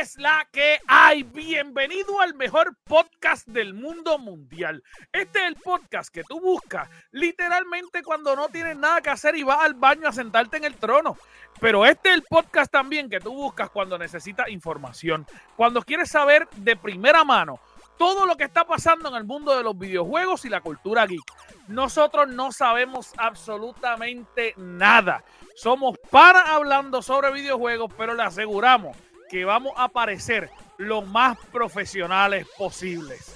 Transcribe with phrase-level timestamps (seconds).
[0.00, 1.24] Es la que hay?
[1.24, 4.82] Bienvenido al mejor podcast del mundo mundial.
[5.12, 9.42] Este es el podcast que tú buscas literalmente cuando no tienes nada que hacer y
[9.42, 11.18] vas al baño a sentarte en el trono.
[11.60, 16.48] Pero este es el podcast también que tú buscas cuando necesitas información, cuando quieres saber
[16.56, 17.60] de primera mano
[17.98, 21.20] todo lo que está pasando en el mundo de los videojuegos y la cultura geek.
[21.68, 25.24] Nosotros no sabemos absolutamente nada.
[25.54, 28.96] Somos para hablando sobre videojuegos, pero le aseguramos
[29.30, 33.34] que vamos a parecer lo más profesionales posibles.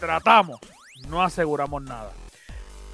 [0.00, 0.58] Tratamos,
[1.08, 2.12] no aseguramos nada.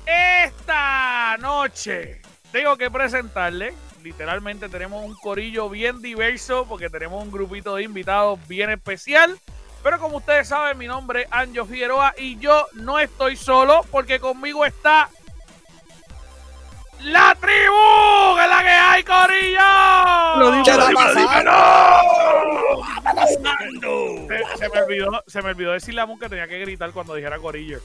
[0.05, 7.77] Esta noche tengo que presentarle, literalmente tenemos un corillo bien diverso porque tenemos un grupito
[7.77, 9.39] de invitados bien especial.
[9.83, 14.19] Pero como ustedes saben, mi nombre es Anjo Figueroa y yo no estoy solo porque
[14.19, 15.09] conmigo está
[17.01, 20.39] la tribu, que es la que hay, Corillo.
[20.39, 20.87] Lo digo, lo
[24.29, 27.15] Se, se me olvidó, se me olvidó decirle a Moon que tenía que gritar cuando
[27.15, 27.81] dijera Corillo.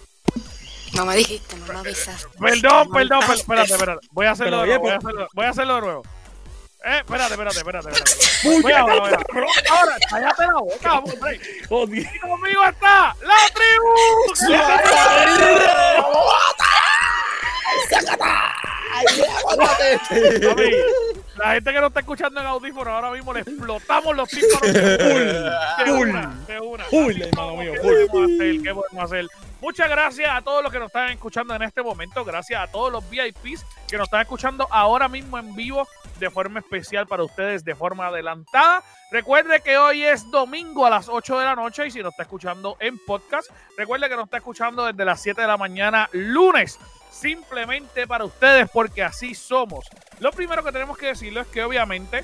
[0.94, 2.28] No me dijiste, no me avisaste.
[2.40, 4.08] Perdón, No perdón, per- espérate, espérate.
[4.12, 4.80] Voy a hacerlo nuevo.
[4.82, 6.04] Voy a pues- hacerlo, voy a hacerlo de nuevo.
[6.84, 8.62] Eh, espérate, espérate, espérate, espérate.
[8.64, 9.54] Voy ahora, voy ahora.
[9.70, 11.40] Ahora, cállate la boca, vamos, Rey.
[11.70, 12.00] Joder.
[12.00, 13.94] Y conmigo está la tribu.
[21.38, 24.74] la gente que no está escuchando en audífono ahora mismo le explotamos los tímpanos.
[24.74, 26.84] De Full, una, de una.
[26.86, 27.94] full, Así hermano mío, ¿Qué full.
[28.12, 28.62] podemos hacer?
[28.62, 29.28] ¿Qué podemos hacer?
[29.62, 32.26] Muchas gracias a todos los que nos están escuchando en este momento.
[32.26, 35.88] Gracias a todos los VIPs que nos están escuchando ahora mismo en vivo
[36.20, 38.84] de forma especial para ustedes, de forma adelantada.
[39.12, 42.24] Recuerde que hoy es domingo a las 8 de la noche y si nos está
[42.24, 46.80] escuchando en podcast, recuerde que nos está escuchando desde las 7 de la mañana lunes.
[47.12, 49.86] Simplemente para ustedes porque así somos.
[50.20, 52.24] Lo primero que tenemos que decirlo es que obviamente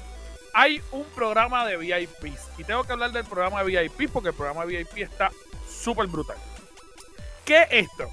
[0.53, 2.49] hay un programa de VIPs.
[2.57, 5.29] Y tengo que hablar del programa de VIP porque el programa de VIP está
[5.69, 6.37] súper brutal.
[7.45, 8.09] ¿Qué es esto?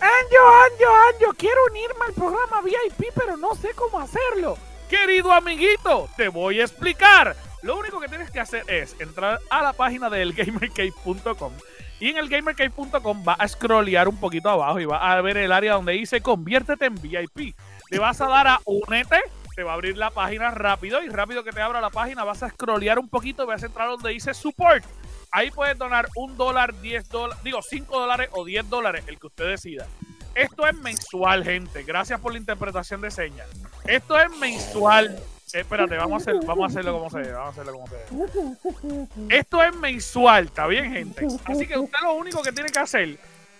[0.00, 4.58] Anjo, Anjo, Anjo, quiero unirme al programa VIP, pero no sé cómo hacerlo.
[4.88, 7.36] Querido amiguito, te voy a explicar.
[7.62, 11.52] Lo único que tienes que hacer es entrar a la página del gamercave.com
[12.00, 15.52] y en el gamercave.com va a scrollear un poquito abajo y va a ver el
[15.52, 17.54] área donde dice conviértete en VIP.
[17.90, 19.20] Le vas a dar a únete,
[19.54, 22.42] te va a abrir la página rápido y rápido que te abra la página vas
[22.42, 24.84] a scrollear un poquito y vas a entrar donde dice support.
[25.30, 29.26] Ahí puedes donar un dólar, 10 dólares, digo 5 dólares o 10 dólares, el que
[29.26, 29.86] usted decida.
[30.34, 31.84] Esto es mensual, gente.
[31.84, 33.48] Gracias por la interpretación de señas.
[33.84, 35.16] Esto es mensual.
[35.54, 37.32] Eh, espérate, vamos a, hacer, vamos a hacerlo como se debe.
[37.32, 39.08] Vamos a hacerlo como se debe.
[39.38, 41.26] Esto es mensual, ¿está bien, gente?
[41.44, 43.10] Así que usted lo único que tiene que hacer.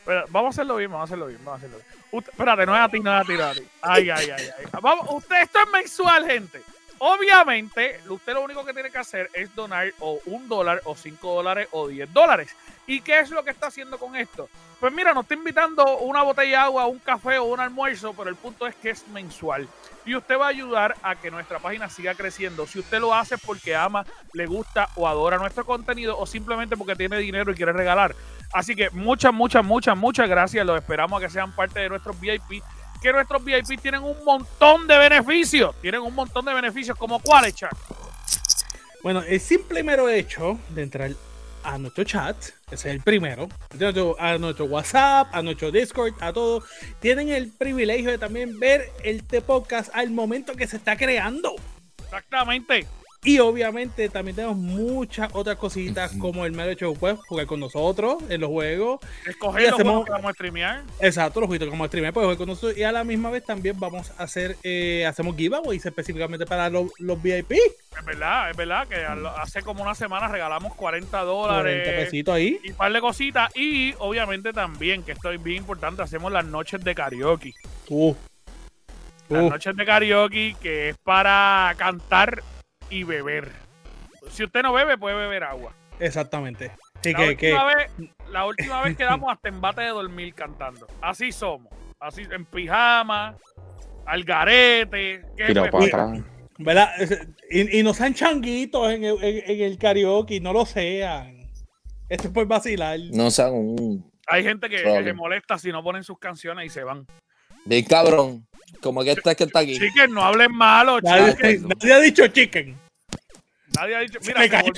[0.01, 2.05] espera, vamos a hacerlo bien, vamos a hacerlo bien, vamos a hacerlo bien.
[2.11, 3.69] Usted- espérate, no es a ti, no es a ti, no es a ti.
[3.81, 4.65] Ay, ay, ay, ay.
[4.83, 6.63] Vamos, usted, esto es mensual, gente.
[6.99, 11.35] Obviamente, usted lo único que tiene que hacer es donar o un dólar, o cinco
[11.35, 12.57] dólares, o diez dólares.
[12.87, 14.49] ¿Y qué es lo que está haciendo con esto?
[14.79, 18.29] Pues mira, nos está invitando una botella de agua, un café o un almuerzo, pero
[18.29, 19.67] el punto es que es mensual.
[20.05, 22.67] Y usted va a ayudar a que nuestra página siga creciendo.
[22.67, 26.95] Si usted lo hace porque ama, le gusta o adora nuestro contenido o simplemente porque
[26.97, 28.15] tiene dinero y quiere regalar.
[28.53, 30.67] Así que muchas, muchas, muchas, muchas gracias.
[30.67, 32.63] Los esperamos a que sean parte de nuestros VIP.
[33.01, 35.75] Que nuestros VIP tienen un montón de beneficios.
[35.81, 37.71] Tienen un montón de beneficios, como cuáles, Chuck.
[39.03, 41.11] Bueno, el simple mero hecho de entrar
[41.65, 42.37] a nuestro chat,
[42.71, 43.49] ese es el primero,
[44.19, 46.63] a nuestro, WhatsApp, a nuestro Discord, a todo,
[47.01, 51.55] tienen el privilegio de también ver este podcast al momento que se está creando.
[52.05, 52.87] Exactamente.
[53.25, 57.59] Y obviamente también tenemos muchas otras cositas como el mero hecho de pues, jugar con
[57.59, 59.01] nosotros en los juegos.
[59.27, 60.83] Escoger los hacemos- juegos que vamos a streamear.
[61.01, 62.77] Exacto, los jueguitos como streamer puede jugar con nosotros.
[62.77, 66.91] Y a la misma vez también vamos a hacer, eh, hacemos giveaways específicamente para los,
[66.99, 67.53] los VIP.
[67.53, 68.97] Es verdad, es verdad que
[69.39, 71.89] hace como una semana regalamos 40 40 dólares.
[72.05, 72.59] pesitos ahí.
[72.63, 73.51] y un par de cositas.
[73.57, 77.55] Y obviamente también, que esto es bien importante, hacemos las noches de karaoke.
[77.89, 78.15] Uh.
[79.31, 79.49] Las Uh.
[79.51, 82.43] noches de karaoke que es para cantar
[82.95, 83.51] y beber.
[84.31, 85.75] si usted no bebe, puede beber agua.
[85.99, 86.71] Exactamente.
[87.05, 87.91] La que, que última, vez,
[88.31, 90.87] la última vez quedamos hasta en bate de dormir cantando.
[91.03, 91.73] Así somos.
[92.01, 93.37] Así en pijama,
[94.07, 95.23] al garete.
[95.37, 96.25] ¿qué Tirado pues, para atrás.
[96.59, 96.91] ¿verdad?
[97.51, 101.41] Y, y no sean changuitos en el, en- en el karaoke, no lo sean.
[102.09, 102.99] Esto es por vacilar.
[103.13, 104.11] No sean un.
[104.27, 107.07] Hay gente que, se molesta si no ponen sus canciones y se van.
[107.67, 108.47] Bien cabrón.
[108.81, 109.79] Como que este que está aquí.
[109.79, 111.69] Chicken, no hablen malo, Nadie, chicken.
[111.69, 112.77] nadie ha dicho chicken.
[113.77, 114.19] Nadie ha dicho.
[114.23, 114.73] Mira, me cayó.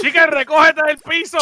[0.00, 1.38] Chicken, recógete del piso.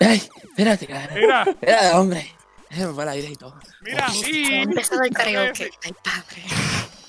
[0.00, 1.14] Ay, espérate, cabrón.
[1.14, 2.30] Mira, Mira, hombre.
[2.70, 3.58] Déjame para el aire y todo.
[3.82, 4.06] mira.
[4.06, 5.70] Ha empezado el karaoke.
[5.84, 6.42] Ay, padre.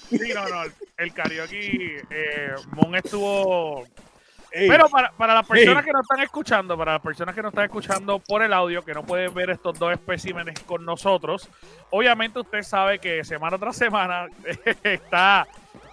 [0.09, 0.71] Sí, no, no.
[0.97, 2.01] El karaoke.
[2.09, 3.85] Eh, Mon estuvo.
[4.51, 5.87] Ey, Pero para, para las personas Sí.
[5.87, 8.93] que nos están escuchando, para las personas que nos están escuchando por el audio, que
[8.93, 11.49] no pueden ver estos dos especímenes con nosotros,
[11.89, 14.27] obviamente usted sabe que semana tras semana
[14.83, 15.45] está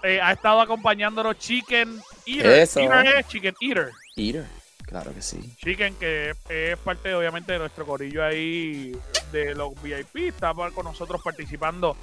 [0.02, 2.52] eh, ha estado acompañándonos Chicken Eater.
[2.52, 2.80] Eso.
[2.80, 3.90] Eater es Chicken Eater.
[4.16, 4.46] Eater.
[4.92, 5.40] Claro que sí.
[5.56, 8.92] Chicken, que es, parte obviamente de nuestro corillo ahí
[9.32, 11.96] de los VIP, está con nosotros participando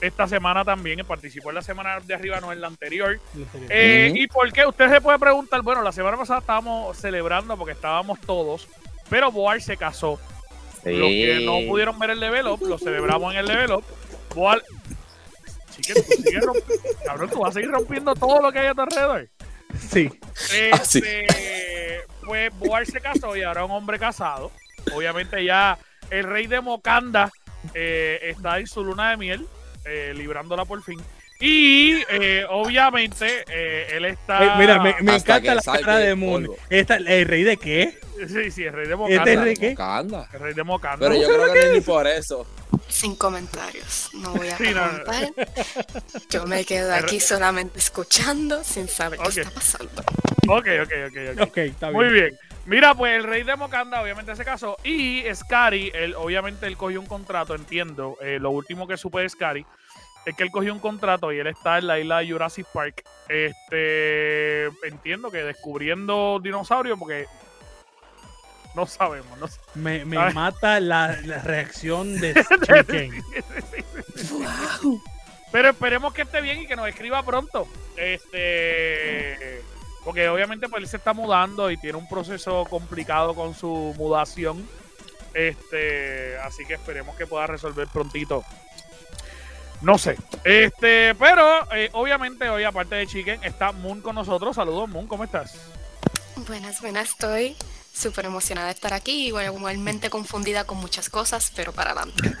[0.00, 3.20] esta semana también, y participó en la semana de arriba, no en la anterior.
[3.68, 4.12] Eh.
[4.12, 4.66] ¿Y por qué?
[4.66, 8.66] Usted se puede preguntar, bueno, la semana pasada estábamos celebrando porque estábamos todos,
[9.08, 10.18] pero Boar se casó.
[10.84, 13.84] Los que no pudieron ver el level up, lo celebramos en el level up.
[14.34, 14.60] Boar...
[15.72, 18.74] Chicken, tú sigues romp- Cabrón, tú vas a seguir rompiendo todo lo que hay a
[18.74, 19.28] tu alrededor.
[19.88, 20.10] Sí.
[20.72, 20.98] Ah, sí.
[20.98, 24.52] Este, pues Boar se casó y ahora es un hombre casado.
[24.94, 25.78] Obviamente ya
[26.10, 27.30] el rey de Mocanda
[27.74, 29.46] eh, está en su luna de miel,
[29.84, 31.00] eh, librándola por fin.
[31.44, 34.44] Y eh, obviamente eh, él está...
[34.44, 36.48] Eh, mira, me, encanta la cara de Moon.
[36.70, 37.98] Esta, ¿El rey de qué?
[38.28, 39.24] Sí, sí, el rey de Mocanda.
[39.24, 39.74] Este rey- ¿qué?
[39.76, 40.28] Anda.
[40.32, 40.98] El rey de Mocanda.
[41.08, 42.46] Pero yo creo que no es ni por eso.
[42.86, 44.10] Sin comentarios.
[44.14, 45.02] No voy a Sí, no, no.
[45.02, 45.46] preguntar.
[46.30, 50.00] Yo me quedo aquí solamente escuchando sin saber qué está pasando.
[50.46, 51.48] Ok, ok, ok, ok.
[51.48, 51.96] Ok, está bien.
[52.00, 52.38] Muy bien.
[52.66, 57.00] Mira, pues el rey de Mocanda obviamente se casó y Scary, él, obviamente él cogió
[57.00, 58.16] un contrato, entiendo.
[58.22, 59.66] eh, lo último que supe de Scary
[60.24, 63.04] es que él cogió un contrato y él está en la isla de Jurassic Park.
[63.28, 67.26] Este, entiendo que descubriendo dinosaurios porque
[68.74, 69.60] no sabemos, no sé.
[69.74, 72.34] Me, me mata la, la reacción de
[72.66, 73.22] Chicken.
[75.50, 77.68] Pero esperemos que esté bien y que nos escriba pronto.
[77.96, 79.62] Este,
[80.04, 84.66] porque obviamente pues él se está mudando y tiene un proceso complicado con su mudación.
[85.34, 88.44] Este, así que esperemos que pueda resolver prontito.
[89.82, 90.16] No sé.
[90.44, 94.54] Este, pero eh, obviamente hoy aparte de Chicken está Moon con nosotros.
[94.56, 95.54] Saludos Moon, ¿cómo estás?
[96.46, 97.56] Buenas, buenas, estoy
[97.92, 99.26] súper emocionada de estar aquí.
[99.28, 102.22] Igual- Igualmente confundida con muchas cosas, pero para adelante.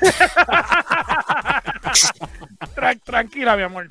[2.74, 3.88] Tran- tranquila, mi amor.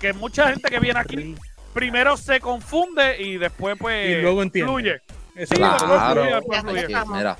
[0.00, 1.34] Que mucha gente que viene aquí
[1.72, 4.70] primero se confunde y después pues Y luego entiende.
[4.72, 5.00] fluye.
[5.36, 6.12] Eso Claro.
[6.14, 6.86] fluye, después fluye.
[6.88, 7.38] Mira,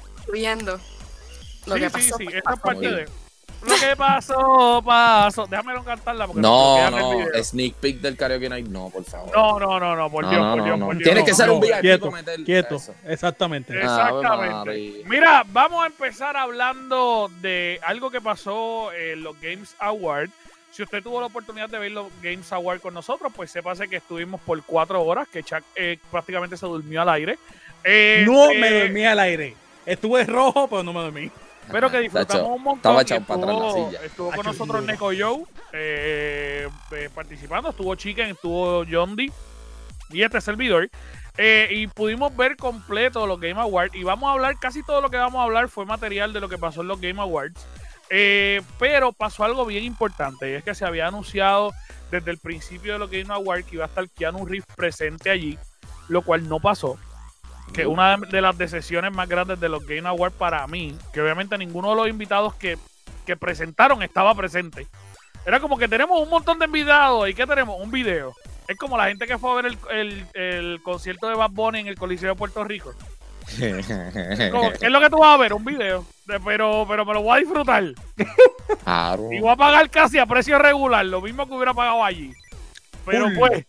[1.66, 2.16] lo sí, que sí, pasó.
[2.18, 3.08] sí, esta es parte de
[3.66, 5.46] lo que pasó, pasó.
[5.46, 7.16] Déjame no cantarla porque no, queda en el no.
[7.18, 7.44] video.
[7.44, 9.30] Sneak peek del karaoke night, no, por favor.
[9.34, 10.86] No, no, no, no, por No, Dios, no, por no, Dios, no.
[10.86, 11.04] por Dios.
[11.04, 11.54] Tiene no, que ser no.
[11.54, 12.76] un VIP Quieto, meter quieto.
[12.76, 12.94] eso.
[13.06, 13.72] Exactamente.
[13.72, 15.02] Ave Exactamente.
[15.08, 20.32] Mira, vamos a empezar hablando de algo que pasó en los Games Awards.
[20.70, 23.96] Si usted tuvo la oportunidad de ver los Games Awards con nosotros, pues sépase que
[23.96, 27.38] estuvimos por cuatro horas, que Chuck eh, prácticamente se durmió al aire.
[27.84, 29.54] Eh, No eh, me dormí al aire.
[29.84, 31.30] Estuve rojo, pero no me dormí.
[31.72, 32.76] Pero que disfrutamos un montón.
[32.76, 34.04] Estaba echado para atrás la estuvo, silla.
[34.04, 34.84] estuvo con Tacho, nosotros.
[34.84, 37.70] Neko Joe eh, eh, participando.
[37.70, 39.30] Estuvo Chicken, estuvo John D
[40.10, 40.88] y este servidor.
[41.38, 43.94] Eh, y pudimos ver completo los Game Awards.
[43.94, 46.48] Y vamos a hablar, casi todo lo que vamos a hablar fue material de lo
[46.48, 47.66] que pasó en los Game Awards.
[48.10, 50.50] Eh, pero pasó algo bien importante.
[50.50, 51.72] Y es que se había anunciado
[52.10, 55.58] desde el principio de los Game Awards que iba a estar Keanu Reeves presente allí.
[56.08, 56.98] Lo cual no pasó
[57.72, 61.56] que una de las decisiones más grandes de los Game Awards para mí, que obviamente
[61.58, 62.78] ninguno de los invitados que,
[63.26, 64.86] que presentaron estaba presente.
[65.46, 68.32] Era como que tenemos un montón de invitados y que tenemos un video.
[68.68, 71.80] Es como la gente que fue a ver el, el- el concierto de Bad Bunny
[71.80, 72.92] en el Coliseo de Puerto Rico.
[74.52, 75.52] Como, ¿Qué es lo que tú vas a ver?
[75.52, 76.04] Un video.
[76.26, 77.84] De- pero, pero me lo voy a disfrutar.
[78.84, 79.32] Claro.
[79.32, 82.32] Y voy a pagar casi a precio regular, lo mismo que hubiera pagado allí.
[83.04, 83.66] Pero pues,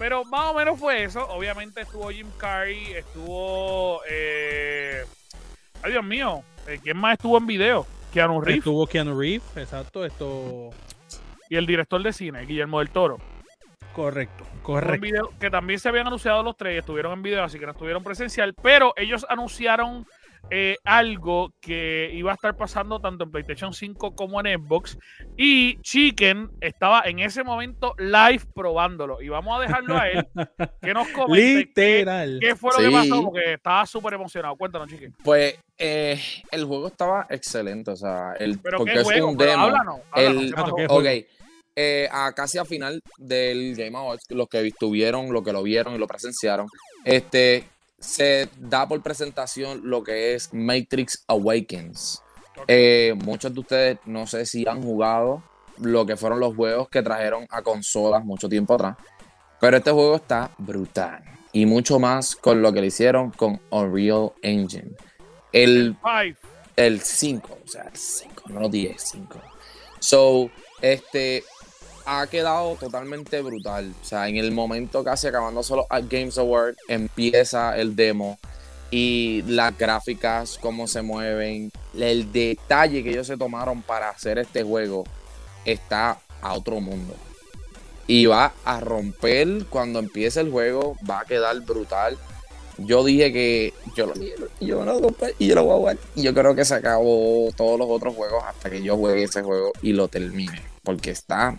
[0.00, 1.28] pero más o menos fue eso.
[1.28, 4.00] Obviamente estuvo Jim Carrey, estuvo.
[4.10, 5.04] Eh,
[5.82, 7.86] ay, Dios mío, eh, ¿quién más estuvo en video?
[8.10, 10.70] Keanu Reeves Estuvo Keanu Reeves, exacto, esto.
[11.50, 13.18] y el director de cine, Guillermo del Toro.
[13.92, 15.02] Correcto, correcto.
[15.02, 18.02] video, que también se habían anunciado los tres, estuvieron en video, así que no estuvieron
[18.02, 20.06] presencial, pero ellos anunciaron
[20.50, 24.98] eh, algo que iba a estar pasando tanto en PlayStation 5 como en Xbox.
[25.36, 29.20] Y Chicken estaba en ese momento live probándolo.
[29.22, 30.26] Y vamos a dejarlo a él
[30.82, 32.38] que nos comente qué, Literal.
[32.40, 34.56] qué fue lo que pasó, porque estaba súper emocionado.
[34.56, 35.14] Cuéntanos, Chicken.
[35.22, 36.20] Pues eh,
[36.50, 39.62] el juego estaba excelente, o sea, el, Pero porque qué es juego, un pero demo.
[39.64, 41.26] háblanos, háblanos, el- ¿qué ok, juego?
[41.76, 45.94] eh, a casi a final del Game Awards, los que estuvieron, los que lo vieron
[45.94, 46.66] y lo presenciaron,
[47.04, 47.64] este,
[48.00, 52.22] se da por presentación lo que es Matrix Awakens.
[52.66, 55.42] Eh, muchos de ustedes no sé si han jugado
[55.78, 58.96] lo que fueron los juegos que trajeron a consolas mucho tiempo atrás,
[59.60, 64.32] pero este juego está brutal y mucho más con lo que le hicieron con Unreal
[64.42, 64.92] Engine.
[65.52, 66.36] El Five.
[66.76, 69.40] el 5, o sea, el 5, no los 10, 5.
[69.98, 71.44] So, este
[72.12, 73.94] ha quedado totalmente brutal.
[74.02, 78.36] O sea, en el momento casi acabando solo al Games Award, empieza el demo
[78.90, 84.64] y las gráficas, cómo se mueven, el detalle que ellos se tomaron para hacer este
[84.64, 85.04] juego
[85.64, 87.14] está a otro mundo.
[88.08, 92.18] Y va a romper cuando empiece el juego, va a quedar brutal.
[92.78, 94.14] Yo dije que yo lo
[94.58, 95.98] y yo lo compré y yo lo voy a jugar.
[96.16, 99.42] Y yo creo que se acabó todos los otros juegos hasta que yo juegue ese
[99.42, 100.60] juego y lo termine.
[100.82, 101.56] Porque está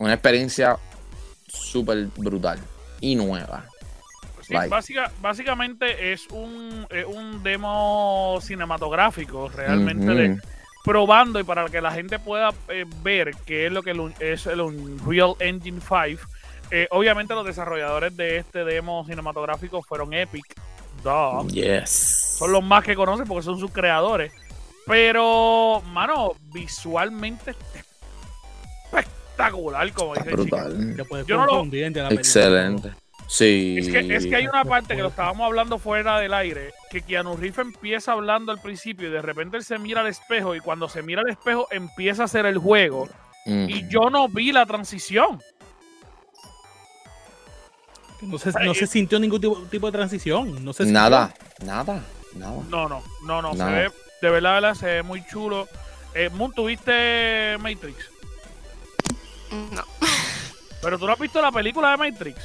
[0.00, 0.76] una experiencia
[1.48, 2.58] súper brutal
[3.00, 3.64] y nueva.
[4.42, 10.40] Sí, básica- básicamente es un, es un demo cinematográfico realmente de-
[10.84, 14.46] probando y para que la gente pueda eh, ver qué es lo que el es
[14.46, 16.22] el Unreal Engine 5.
[16.70, 20.44] Eh, obviamente los desarrolladores de este demo cinematográfico fueron Epic.
[21.02, 21.48] Duh.
[21.48, 22.36] Yes.
[22.38, 24.32] Son los más que conocen porque son sus creadores.
[24.86, 27.56] Pero, mano, visualmente
[29.36, 30.96] espectacular, como Está dice brutal.
[31.26, 32.08] Yo no lo- la película.
[32.10, 32.92] Excelente.
[33.28, 33.76] Sí.
[33.80, 37.02] Es que, es que hay una parte que lo estábamos hablando fuera del aire, que
[37.02, 40.60] Keanu Reeves empieza hablando al principio y de repente él se mira al espejo y
[40.60, 43.08] cuando se mira al espejo empieza a hacer el juego
[43.48, 43.66] Mm.
[43.70, 45.40] y yo no vi la transición.
[48.22, 50.64] No se, no se sintió ningún tipo, tipo de transición.
[50.64, 50.84] No se.
[50.86, 51.32] Nada,
[51.64, 52.02] nada,
[52.34, 52.62] nada.
[52.68, 53.90] No, no, no, no, se ve,
[54.22, 55.68] de verdad, de verdad, se ve muy chulo.
[56.14, 58.10] Eh, Moon, ¿tuviste Matrix?
[59.72, 59.84] No.
[60.82, 62.38] Pero tú no has visto la película de Matrix.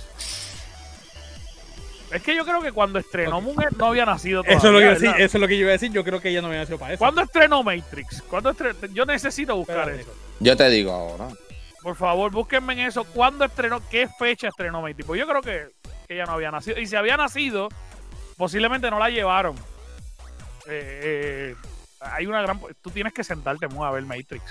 [2.12, 3.44] Es que yo creo que cuando estrenó Ok.
[3.44, 4.58] Moon él no había nacido todavía.
[4.58, 5.92] Eso es, lo que iba a eso es lo que yo iba a decir.
[5.92, 7.00] Yo creo que ella no había sido para eso.
[7.00, 8.22] ¿Cuándo estrenó Matrix?
[8.24, 10.14] ¿Cuándo estre- Yo necesito buscar eso.
[10.40, 11.28] Yo te digo ahora.
[11.82, 13.06] Por favor, búsquenme en eso.
[13.06, 13.82] ¿Cuándo estrenó?
[13.90, 15.06] ¿Qué fecha estrenó Matrix?
[15.08, 15.68] Pues yo creo que,
[16.08, 16.80] que ella no había nacido.
[16.80, 17.70] Y si había nacido,
[18.38, 19.56] posiblemente no la llevaron.
[20.68, 21.56] Eh, eh,
[22.02, 22.60] hay una gran.
[22.82, 24.44] Tú tienes que sentarte muy a ver Matrix.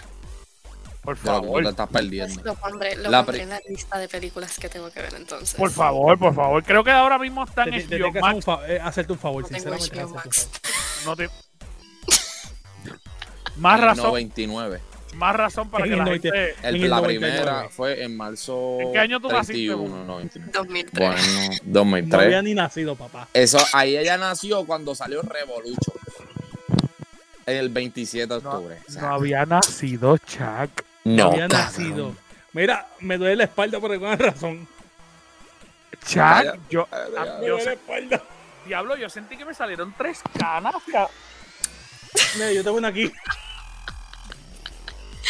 [1.02, 1.62] Por favor.
[1.62, 2.42] te estás perdiendo.
[2.44, 5.54] Lo pondré, lo La pondré en la lista de películas que tengo que ver entonces.
[5.54, 6.62] Por favor, por favor.
[6.62, 8.44] Creo que ahora mismo está Te- en HBO tengo un Max.
[8.44, 9.96] fa- eh, hacerte un favor, No tengo sinceramente.
[9.96, 11.04] HBO hacerte un Max.
[11.06, 11.30] No te-
[13.56, 14.80] Más razón, 99.
[15.14, 16.22] más razón para que la 90.
[16.30, 16.54] gente.
[16.62, 17.36] El- el la 99.
[17.36, 20.04] primera fue en marzo ¿En qué año tú naciste, 31, Hugo?
[20.04, 20.52] 99.
[20.54, 21.08] 2003.
[21.08, 21.22] Bueno,
[21.64, 22.22] No 2003.
[22.26, 23.28] había ni nacido, papá.
[23.34, 25.96] Eso, ahí ella nació cuando salió Revolution.
[27.46, 28.78] En el 27 de No, octubre.
[28.86, 30.82] O sea, no había nacido Chuck.
[31.16, 31.66] No, no, había cabrón.
[31.66, 32.16] nacido.
[32.52, 34.66] Mira, me duele la espalda por alguna razón.
[36.08, 38.22] Yo, Ay, ah, ay, Me yo duele la espalda.
[38.66, 40.74] diablo, yo sentí que me salieron tres canas.
[40.90, 41.08] ca-
[42.36, 43.10] Mira, yo tengo una aquí.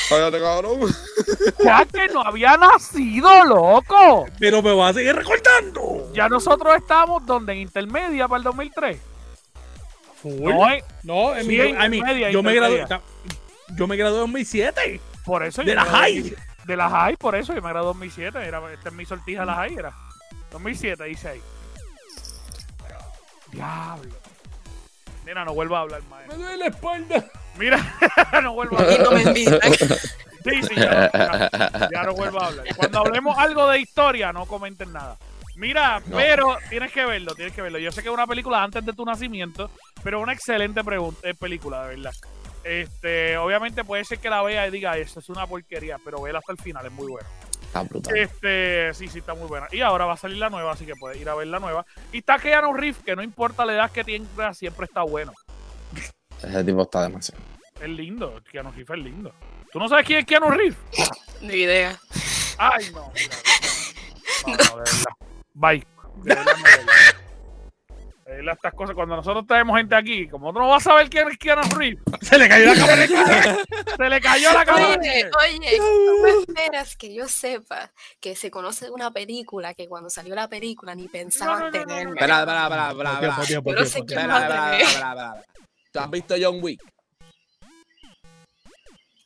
[0.08, 0.80] Cállate, cabrón.
[0.80, 4.26] Chuck, que no había nacido, loco.
[4.38, 6.10] Pero me va a seguir recordando.
[6.14, 8.98] Ya nosotros estábamos donde en intermedia para el 2003.
[10.22, 10.32] Full.
[10.52, 12.80] No, eh, No, en Sí, mi, I mean, intermedia, yo me gradué.
[12.80, 13.02] intermedia.
[13.76, 15.00] Yo me gradué en 2007.
[15.30, 15.62] Por eso.
[15.62, 16.34] De la high.
[16.64, 18.38] De la high, por eso yo me gradué en 2007.
[18.46, 19.92] Era, esta es mi sortija de la high, era.
[20.50, 21.42] 2007, dice ahí.
[23.52, 24.14] Diablo.
[25.24, 26.26] Mira, no vuelvo a hablar más.
[26.26, 27.24] Me duele la espalda.
[27.58, 27.78] Mira,
[28.42, 29.00] no vuelvo a hablar.
[29.02, 29.60] no me invitan.
[29.72, 32.66] Sí, sí, ya, ya, ya no vuelvo a hablar.
[32.76, 35.16] Cuando hablemos algo de historia, no comenten nada.
[35.56, 36.16] Mira, No.
[36.16, 37.78] pero tienes que verlo, tienes que verlo.
[37.78, 39.70] Yo sé que es una película antes de tu nacimiento,
[40.02, 42.12] pero es una excelente pregun- eh, película, de verdad.
[42.64, 46.40] Este, obviamente puede ser que la vea y diga, esto es una porquería, pero vela
[46.40, 47.28] hasta el final, es muy buena.
[47.62, 48.16] Está brutal.
[48.16, 49.68] Este, sí, sí, está muy buena.
[49.70, 51.86] Y ahora va a salir la nueva, así que puedes ir a ver la nueva.
[52.12, 55.32] Y está Keanu Reeves, que no importa la edad que tenga, siempre está bueno.
[56.42, 57.42] Ese tipo está demasiado.
[57.80, 59.32] Es lindo, Keanu Reeves es lindo.
[59.72, 60.76] ¿Tú no sabes quién es Keanu Reeves?
[61.40, 61.98] Ni idea.
[62.58, 63.10] Ay, no.
[63.14, 63.36] mira,
[64.46, 65.04] No, no, de verdad.
[65.54, 65.86] Bye.
[66.22, 67.14] De verdad, no, de verdad.
[68.38, 71.36] Estas cosas, cuando nosotros traemos gente aquí, como tú no vas a saber quién es
[71.38, 73.56] Keanu Reeves, Se le cayó la cámara.
[73.96, 74.86] se le cayó la cámara.
[75.00, 80.10] Oye, oye, ¿tú me esperas que yo sepa que se conoce una película que cuando
[80.10, 81.86] salió la película ni pensaban No, no, no, no, no.
[81.86, 82.12] tenerme?
[82.12, 83.30] Espera, espera, espera, espera, espera.
[83.30, 85.44] Va Espera, espera, espera, espera, espera.
[85.92, 86.80] ¿Tú has visto John Wick?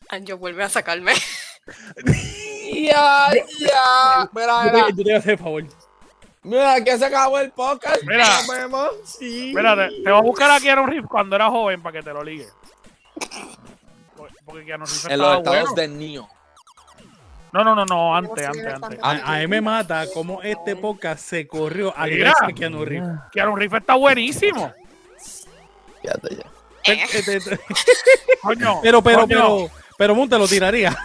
[0.08, 1.12] Anjo vuelve a sacarme.
[2.74, 3.30] Ya,
[3.60, 4.24] ya.
[4.24, 5.64] Yo mira, te, yo te voy a hacer el favor.
[6.44, 8.02] Mira, que se acabó el podcast.
[8.04, 8.24] Mira.
[9.04, 9.52] Sí.
[9.54, 12.46] Te voy a buscar a Keanu Reeves cuando era joven para que te lo ligue.
[14.16, 15.74] Porque- Keanu Reeves En los estados bueno.
[15.74, 16.28] de Neo.
[17.52, 18.98] No, no, no, no, antes, antes, antes.
[19.00, 22.16] A, a mí me mata cómo este podcast se corrió a Mira.
[22.30, 23.08] gracias a Keanu Reeves.
[23.32, 24.72] Keanu Reeves está buenísimo.
[26.02, 26.50] Fíjate ya.
[28.42, 28.80] Coño.
[28.82, 29.28] Pero, pero, coño.
[29.28, 30.96] pero, pero, Monte lo tiraría.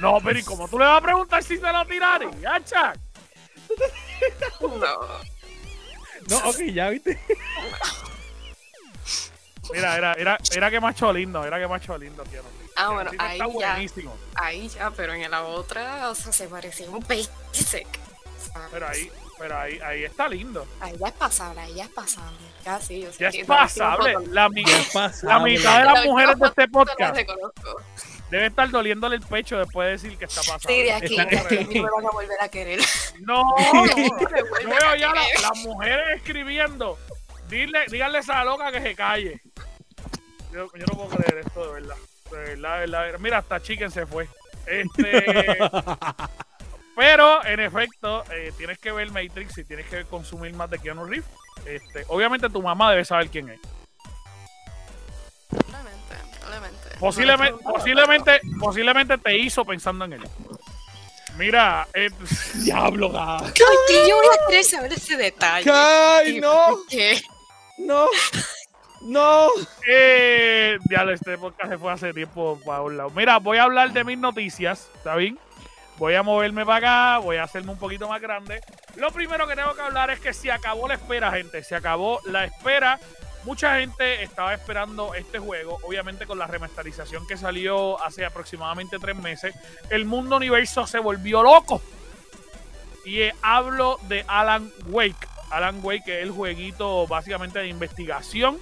[0.00, 2.98] No, pero ¿y cómo tú le vas a preguntar si se lo tiraría, Chuck?
[4.60, 4.78] No.
[6.28, 7.18] No, ok, ya viste.
[9.72, 12.44] Mira, era, era, era que macho lindo, era que macho lindo, Reeves.
[12.76, 13.52] Ah, bueno, ahí está ya.
[13.52, 14.16] buenísimo.
[14.34, 17.86] Ahí ya, pero en la otra, o sea, se parecía un basic.
[18.70, 20.66] Pero ahí, pero ahí, ahí está lindo.
[20.80, 22.36] Ahí ya es pasable, ahí ya es pasable.
[22.64, 24.14] Ya sí, o sea, Ya es pasable.
[24.30, 25.28] La, mi- Ya es pasable.
[25.34, 27.16] la mitad de las mujeres de este podcast.
[28.32, 30.68] Debe estar doliéndole el pecho después de decir que está pasando.
[30.68, 32.80] Sí, de aquí, de aquí no me van a volver a querer.
[33.20, 33.42] No,
[33.74, 36.98] no, vuelven veo ya la- las mujeres escribiendo.
[37.50, 39.42] Dile, díganle a esa loca que se calle.
[40.50, 41.96] Yo, yo no puedo creer esto, de verdad.
[42.30, 43.18] De verdad, de verdad, de verdad.
[43.20, 44.26] Mira, hasta Chicken se fue.
[44.66, 45.26] Este,
[46.96, 51.04] pero, en efecto, eh, tienes que ver Matrix y tienes que consumir más de Keanu
[51.04, 51.28] Reeves.
[51.66, 53.60] Este, obviamente tu mamá debe saber quién es.
[57.02, 60.22] Posiblemente, posiblemente, posiblemente te hizo pensando en él.
[61.36, 62.10] Mira, eh,
[62.62, 63.38] Diablo, ga.
[63.38, 63.52] Ay,
[63.88, 65.68] que yo voy a querer saber ese detalle.
[65.68, 66.68] ¡Ay, no!
[66.68, 67.20] ¿Por qué?
[67.78, 68.06] ¡No!
[69.00, 69.48] ¡No!
[69.88, 73.10] Eh, ya este podcast se fue hace tiempo para un lado.
[73.10, 75.36] Mira, voy a hablar de mis noticias, ¿está bien?
[75.98, 78.60] Voy a moverme para acá, voy a hacerme un poquito más grande.
[78.94, 81.64] Lo primero que tengo que hablar es que se acabó la espera, gente.
[81.64, 83.00] Se acabó la espera.
[83.44, 89.16] Mucha gente estaba esperando este juego, obviamente con la remasterización que salió hace aproximadamente tres
[89.16, 89.54] meses.
[89.90, 91.82] El mundo universo se volvió loco.
[93.04, 95.28] Y eh, hablo de Alan Wake.
[95.50, 98.58] Alan Wake es el jueguito básicamente de investigación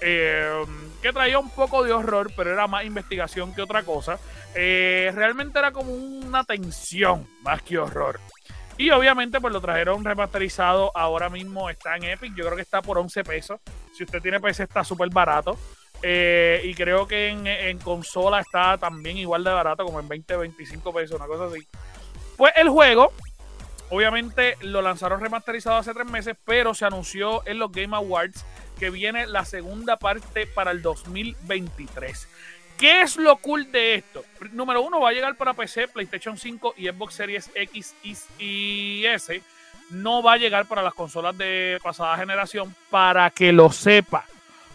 [0.00, 0.64] eh,
[1.02, 4.18] que traía un poco de horror, pero era más investigación que otra cosa.
[4.54, 8.20] Eh, realmente era como una tensión más que horror.
[8.78, 12.80] Y obviamente pues lo trajeron remasterizado, ahora mismo está en Epic, yo creo que está
[12.80, 13.60] por 11 pesos.
[13.92, 15.58] Si usted tiene PC está súper barato.
[16.00, 20.92] Eh, y creo que en, consola está también igual de barato, como en 20, 25
[20.94, 21.66] pesos, una cosa así.
[22.36, 23.12] Pues el juego,
[23.90, 28.44] obviamente lo lanzaron remasterizado hace tres meses, pero se anunció en los Game Awards
[28.78, 32.28] que viene la segunda parte para el 2023.
[32.78, 34.24] ¿Qué es lo cool de esto?
[34.52, 37.94] Número uno, va a llegar para PC, PlayStation 5 y Xbox Series X
[38.38, 39.42] y S.
[39.90, 44.24] No va a llegar para las consolas de pasada generación, para que lo sepa.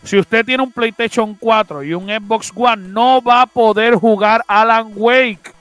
[0.04, 4.44] Si usted tiene un PlayStation 4 y un Xbox One, no va a poder jugar
[4.48, 5.54] Alan Wake.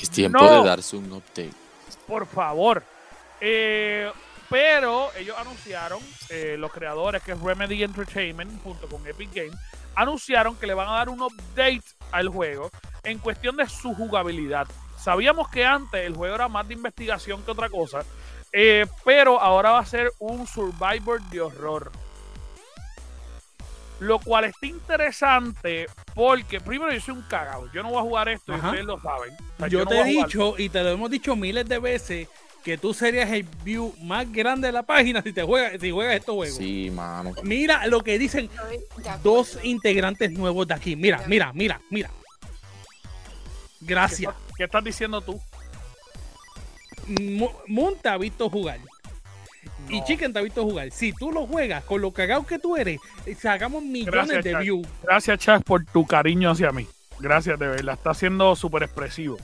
[0.00, 0.62] Es tiempo No.
[0.62, 1.50] de darse un update.
[2.06, 2.84] por favor.
[3.40, 4.08] Eh,
[4.48, 9.56] pero ellos anunciaron, eh, los creadores, que es Remedy Entertainment, junto con Epic Games,
[9.96, 11.82] anunciaron que le van a dar un update
[12.12, 12.70] al juego
[13.02, 14.68] en cuestión de su jugabilidad.
[14.98, 18.04] Sabíamos que antes el juego era más de investigación que otra cosa,
[18.52, 21.90] eh, pero ahora va a ser un survivor de horror.
[23.98, 27.70] Lo cual está interesante porque, primero, yo soy un cagado.
[27.72, 29.34] Yo no voy a jugar esto y ustedes lo saben.
[29.34, 32.28] O sea, Yo no te he dicho, y te lo hemos dicho miles de veces,
[32.66, 36.16] que tú serías el view más grande de la página si te juegas, si juegas
[36.16, 36.56] estos juegos.
[36.56, 37.32] Sí, mano.
[37.44, 38.50] Mira lo que dicen
[39.22, 40.96] dos integrantes nuevos de aquí.
[40.96, 42.10] Mira, mira, mira, mira.
[43.78, 44.34] ¿Qué Gracias.
[44.56, 45.40] ¿Qué estás diciendo tú?
[47.68, 48.80] Moon te ha visto jugar.
[49.88, 50.02] Y.
[50.02, 50.90] Chicken te ha visto jugar.
[50.90, 54.56] Si tú lo juegas con lo cagado que tú eres, eh, sacamos millones Gracias, de
[54.56, 54.88] views.
[55.04, 56.84] Gracias, Chas, por tu cariño hacia mí.
[57.20, 57.94] Gracias, de verdad.
[57.94, 59.36] Está siendo súper expresivo.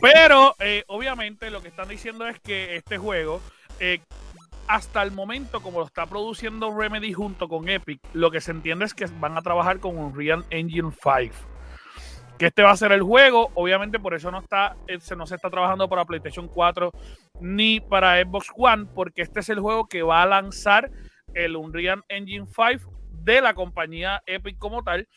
[0.00, 3.40] Pero, eh, obviamente, lo que están diciendo es que este juego,
[3.80, 4.00] eh,
[4.66, 8.84] hasta el momento, como lo está produciendo Remedy junto con Epic, lo que se entiende
[8.84, 11.34] es que van a trabajar con Unreal Engine 5.
[12.38, 13.50] Que este va a ser el juego.
[13.54, 16.90] Obviamente, por eso no está, eh, se no se está trabajando para PlayStation 4
[17.40, 20.90] ni para Xbox One, porque este es el juego que va a lanzar
[21.34, 25.08] el Unreal Engine 5 de la compañía Epic como tal.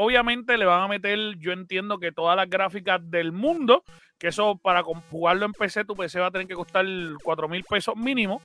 [0.00, 3.82] Obviamente le van a meter, yo entiendo que todas las gráficas del mundo,
[4.16, 6.86] que eso para jugarlo en PC, tu PC va a tener que costar
[7.20, 8.40] 4 mil pesos mínimo.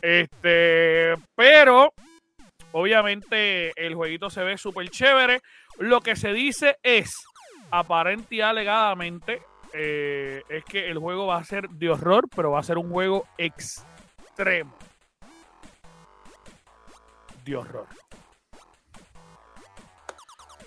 [0.00, 1.92] Este, pero
[2.72, 5.42] obviamente el jueguito se ve súper chévere.
[5.78, 7.14] Lo que se dice es,
[7.70, 9.42] aparente y alegadamente,
[9.74, 12.90] eh, es que el juego va a ser de horror, pero va a ser un
[12.90, 14.74] juego extremo.
[17.44, 18.03] De horror.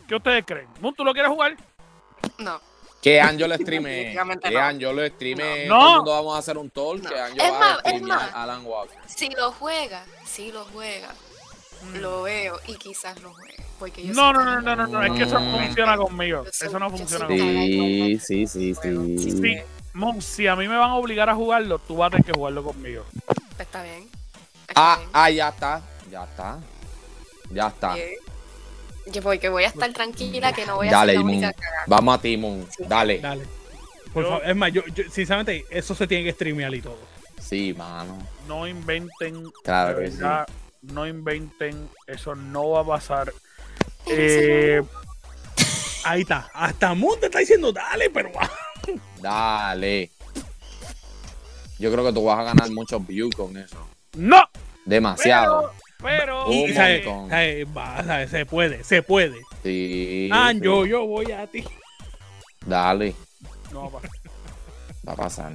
[0.08, 0.68] ¿Qué ustedes creen?
[0.80, 1.56] Moon, ¿tú lo quieres jugar?
[2.38, 2.60] No.
[3.02, 4.16] Que Anjo lo streame.
[4.42, 4.60] Que no.
[4.60, 5.66] Anjo lo streame.
[5.68, 5.80] No.
[5.80, 7.04] Todo el mundo vamos a hacer un talk.
[7.04, 7.10] No.
[7.10, 8.36] Que Anjo Es va más, es.
[8.36, 8.98] Alan Walker.
[9.08, 11.10] Si lo juega, si lo juega,
[12.00, 13.56] lo veo y quizás lo juegue.
[13.80, 14.16] Porque yo Mm.
[14.16, 15.66] No, no, no, no, no, no, es que eso no Mm.
[15.66, 16.46] funciona conmigo.
[16.52, 18.20] Soy- Eso no funciona conmigo.
[18.20, 19.32] Sí, sí, sí, Bueno, sí.
[19.32, 19.58] Sí,
[19.94, 22.32] Mon, si a mí me van a obligar a jugarlo, tú vas a tener que
[22.34, 23.04] jugarlo conmigo.
[23.26, 24.08] Pues Está bien.
[24.68, 25.10] Está Ah, bien.
[25.14, 25.82] ah, ya está.
[26.12, 26.60] Ya está.
[27.52, 27.94] Ya está.
[27.96, 28.10] Bien.
[29.12, 31.54] Yo porque voy a estar tranquila que no voy a Dale, ser la única Moon.
[31.60, 31.84] cagada.
[31.88, 32.68] Vamos a Timon.
[32.76, 32.84] Sí.
[32.88, 33.20] Dale.
[33.20, 33.44] Dale.
[34.14, 36.98] Por Yo- favor, es más, yo, yo, sinceramente, eso se tiene que streamear y todo.
[37.42, 38.18] Sí, mano.
[38.48, 39.44] No inventen.
[39.64, 40.18] Claro que sí.
[40.82, 41.90] No inventen.
[42.06, 43.34] Eso no va a pasar.
[44.10, 44.82] Eh,
[46.06, 46.50] Ahí está.
[46.54, 48.32] Hasta Moon te está diciendo, dale, pero.
[49.22, 50.10] Dale.
[51.78, 53.78] Yo creo que tú vas a ganar muchos views con eso.
[54.14, 54.42] no.
[54.86, 55.72] Demasiado.
[55.74, 55.87] Pero.
[56.02, 56.74] Pero Un Y.
[56.74, 59.42] Se puede, se puede.
[59.64, 60.30] Sí.
[60.32, 60.60] Ah, sí.
[60.62, 61.64] yo, yo voy a ti.
[62.66, 63.14] Dale.
[63.72, 64.12] no va a pasar.
[65.08, 65.52] Va a pasar.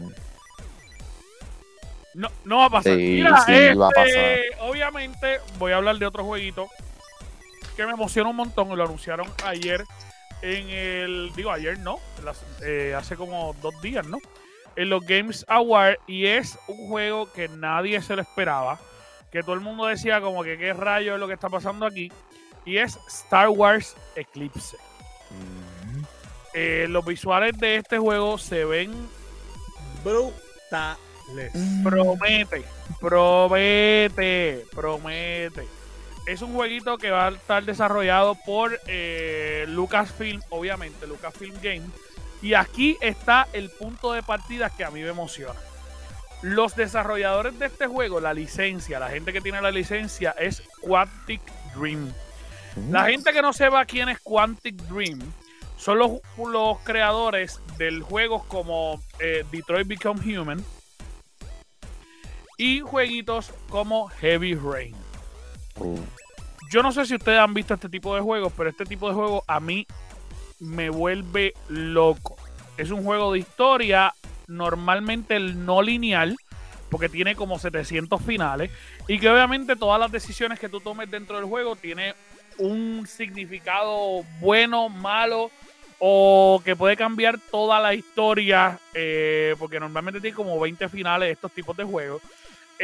[2.14, 2.96] No, no va a pasar.
[2.96, 4.38] Sí, Mira, sí, este, va a pasar.
[4.60, 6.68] obviamente voy a hablar de otro jueguito
[7.76, 9.84] que me emociona un montón y lo anunciaron ayer
[10.42, 14.18] en el, digo ayer no, las- eh, hace como dos días, ¿no?
[14.76, 18.78] En los Games Award y es un juego que nadie se lo esperaba,
[19.32, 22.12] que todo el mundo decía como que qué rayo es lo que está pasando aquí
[22.64, 24.76] y es Star Wars Eclipse.
[26.54, 28.92] Eh, los visuales de este juego se ven
[30.04, 31.50] Brutales.
[31.82, 32.64] Promete,
[33.00, 35.66] promete, promete.
[36.26, 41.90] Es un jueguito que va a estar desarrollado por eh, Lucasfilm, obviamente, Lucasfilm Games.
[42.42, 45.58] Y aquí está el punto de partida que a mí me emociona.
[46.42, 51.40] Los desarrolladores de este juego, la licencia, la gente que tiene la licencia es Quantic
[51.74, 52.12] Dream.
[52.90, 55.20] La gente que no sepa quién es Quantic Dream
[55.76, 60.64] son los, los creadores del juegos como eh, Detroit Become Human
[62.56, 64.94] y jueguitos como Heavy Rain.
[65.76, 65.98] Uh,
[66.70, 69.14] Yo no sé si ustedes han visto este tipo de juegos, pero este tipo de
[69.14, 69.86] juego a mí
[70.60, 72.36] me vuelve loco.
[72.76, 74.14] Es un juego de historia,
[74.46, 76.36] normalmente el no lineal,
[76.90, 78.70] porque tiene como 700 finales,
[79.08, 82.14] y que obviamente todas las decisiones que tú tomes dentro del juego tiene
[82.58, 85.50] un significado bueno, malo,
[85.98, 91.52] o que puede cambiar toda la historia, eh, porque normalmente tiene como 20 finales estos
[91.52, 92.20] tipos de juegos.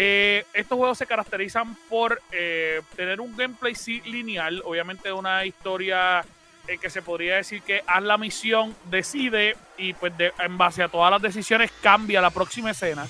[0.00, 6.24] Eh, estos juegos se caracterizan por eh, tener un gameplay lineal, obviamente una historia
[6.68, 10.88] eh, que se podría decir que haz la misión, decide y pues en base a
[10.88, 13.06] todas las decisiones cambia la próxima escena.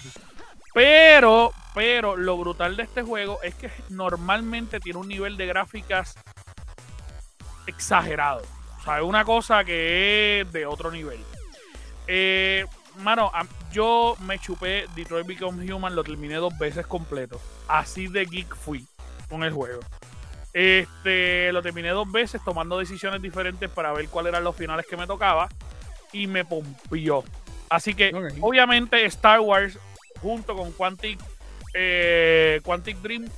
[0.73, 6.15] Pero, pero lo brutal de este juego es que normalmente tiene un nivel de gráficas
[7.67, 8.43] exagerado.
[8.79, 11.19] O sea, es una cosa que es de otro nivel.
[12.07, 12.65] Eh,
[12.99, 13.33] mano,
[13.73, 17.41] yo me chupé Detroit Become Human, lo terminé dos veces completo.
[17.67, 18.87] Así de geek fui
[19.29, 19.81] con el juego.
[20.53, 24.97] Este, lo terminé dos veces tomando decisiones diferentes para ver cuáles eran los finales que
[24.97, 25.49] me tocaba.
[26.13, 27.23] Y me pompió.
[27.69, 29.79] Así que, obviamente, Star Wars
[30.23, 31.21] junto con Quantic,
[31.75, 33.29] eh, Quantic Dream,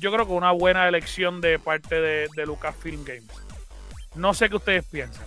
[0.00, 3.30] yo creo que una buena elección de parte de, de Lucasfilm Games.
[4.14, 5.26] No sé qué ustedes piensan.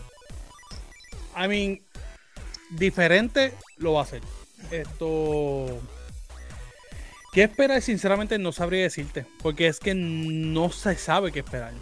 [1.38, 1.82] I mean,
[2.71, 4.21] diferente lo va a hacer.
[4.71, 5.80] Esto.
[7.32, 7.82] ¿Qué esperar?
[7.82, 9.26] Sinceramente no sabría decirte.
[9.42, 11.74] Porque es que no se sabe qué esperar.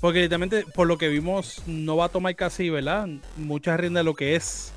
[0.00, 3.06] Porque literalmente, por lo que vimos, no va a tomar casi, ¿verdad?
[3.36, 4.72] Mucha rienda de lo que es.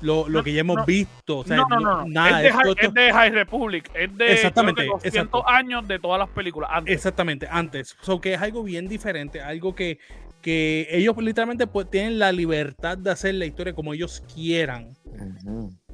[0.00, 0.84] Lo, lo No, que ya hemos no.
[0.84, 1.38] visto.
[1.38, 2.38] O sea, no, no, no, nada.
[2.38, 3.90] es, de, esto- High- esto- es de High Republic.
[3.94, 5.48] Es de Exactamente, creo que 200 exacto.
[5.48, 6.70] años de todas las películas.
[6.72, 6.94] Antes.
[6.94, 7.96] Exactamente, antes.
[8.02, 9.98] So que es algo bien diferente, algo que,
[10.42, 14.94] que ellos literalmente pues, tienen la libertad de hacer la historia como ellos quieran.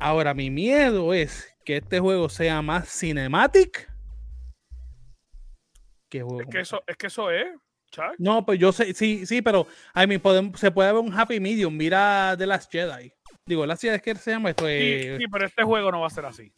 [0.00, 3.88] Ahora, mi miedo es que este juego sea más cinematic
[6.10, 6.40] que juego.
[6.40, 7.46] es, que eso, es que eso es,
[7.92, 8.16] Chuck.
[8.18, 11.38] No, pues yo sé, sí, sí, pero I mean, podem- se puede ver un happy
[11.38, 11.76] medium.
[11.76, 13.12] Mira The Last Jedi.
[13.46, 14.66] Digo, Last Jedi es que se llama esto.
[14.66, 16.52] Sí, sí, pero este juego no va a ser así.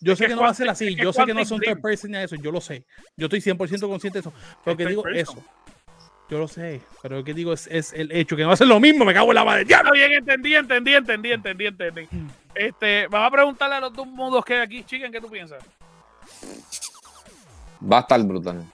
[0.00, 0.96] yo es sé que que no va a ser así.
[0.96, 2.34] Yo sé que no son third person ni eso.
[2.34, 2.84] Yo lo sé.
[3.16, 4.32] Yo estoy 100% consciente de eso.
[4.64, 5.38] Pero que digo person.
[5.38, 5.48] eso.
[6.28, 6.80] Yo lo sé.
[7.02, 9.04] Pero que digo es, es el hecho que no va a ser lo mismo.
[9.04, 9.64] Me cago en la madre.
[9.64, 9.82] ¡Ya!
[9.92, 12.08] Bien, entendí, entendí, entendí, entendí, entendí.
[12.10, 12.28] Mm.
[12.54, 14.84] Este, vamos a preguntarle a los dos mundos que hay aquí.
[14.84, 15.62] Chicken, ¿qué tú piensas?
[17.80, 18.64] Va a estar brutal.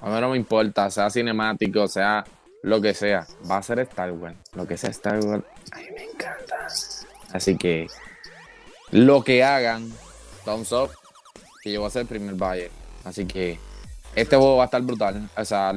[0.00, 2.24] A mí no me importa, sea cinemático, sea
[2.62, 3.26] lo que sea.
[3.50, 4.36] Va a ser Star Wars.
[4.54, 6.66] Lo que sea Star Wars, a me encanta.
[7.32, 7.86] Así que
[8.90, 9.92] lo que hagan,
[10.44, 10.90] thumbs up,
[11.62, 12.70] que yo voy a ser el primer buyer.
[13.04, 13.58] Así que
[14.14, 15.28] este juego va a estar brutal.
[15.36, 15.72] O sea,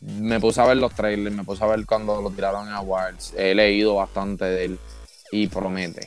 [0.00, 3.34] me puse a ver los trailers, me puse a ver cuando lo tiraron en Awards.
[3.36, 4.78] He leído bastante de él
[5.32, 6.06] y promete,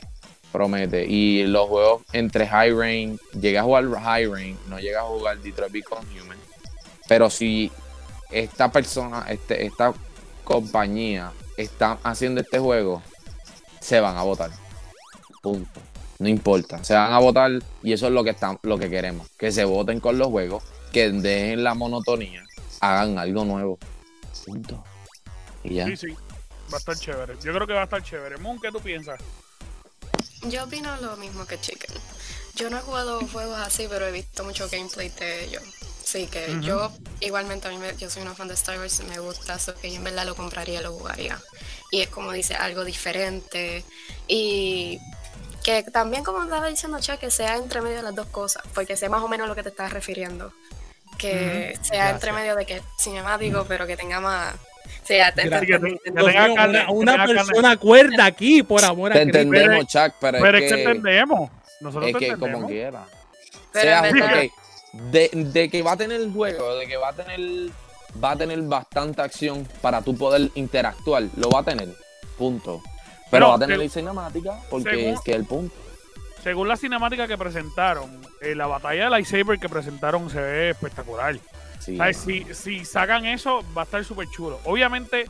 [0.54, 1.04] promete.
[1.04, 5.36] Y los juegos entre High Rain, llegué a jugar High Rain, no llegué a jugar
[5.38, 6.38] Detroit Become Human.
[7.08, 7.72] Pero si
[8.30, 9.92] esta persona, este, esta
[10.44, 13.02] compañía está haciendo este juego,
[13.80, 14.50] se van a votar.
[15.42, 15.80] Punto.
[16.20, 16.82] No importa.
[16.84, 17.50] Se van a votar
[17.82, 19.28] y eso es lo que, están, lo que queremos.
[19.36, 20.62] Que se voten con los juegos,
[20.92, 22.44] que dejen la monotonía,
[22.80, 23.76] hagan algo nuevo.
[24.46, 24.84] Punto.
[25.64, 25.86] Y ya.
[25.86, 26.12] Sí, sí.
[26.72, 27.34] Va a estar chévere.
[27.42, 28.36] Yo creo que va a estar chévere.
[28.36, 29.18] Moon, ¿qué tú piensas?
[30.50, 31.94] Yo opino lo mismo que Chicken.
[32.54, 35.62] Yo no he jugado juegos así, pero he visto mucho gameplay de ellos.
[36.04, 39.18] Así que yo, igualmente, a mí me- yo soy una fan de Star Wars, me
[39.18, 41.40] gusta, eso que yo en verdad lo compraría, lo jugaría.
[41.90, 43.84] Y es como dice, algo diferente.
[44.28, 45.00] Y
[45.64, 48.96] que también, como estaba diciendo Chuck, que sea entre medio de las dos cosas, porque
[48.96, 50.52] sé más o menos a lo que te estás refiriendo.
[51.18, 54.54] Que sea entre medio de que cinemático, pero que tenga más.
[56.54, 59.38] carne, una, persona cuerda aquí, por amor a Te Cristo.
[59.38, 61.50] entendemos, Chuck, pero, Pero es que entendemos.
[61.80, 62.54] Nosotros es que entendemos.
[62.62, 63.04] como quiera.
[63.72, 64.52] Pero Sea, en verdad- ok,
[65.10, 67.40] de, de que va a tener el juego, de que va a tener
[68.22, 71.88] va a tener bastante acción para tú poder interactuar, lo va a tener.
[72.38, 72.80] Punto.
[73.30, 75.74] Pero va a tener la cinemática porque según- es que es el punto.
[76.44, 81.36] Según la cinemática que presentaron, eh, la batalla de lightsaber que presentaron se ve espectacular.
[81.84, 81.98] Sí.
[82.14, 84.58] Si, si sacan eso, va a estar súper chulo.
[84.64, 85.26] Obviamente,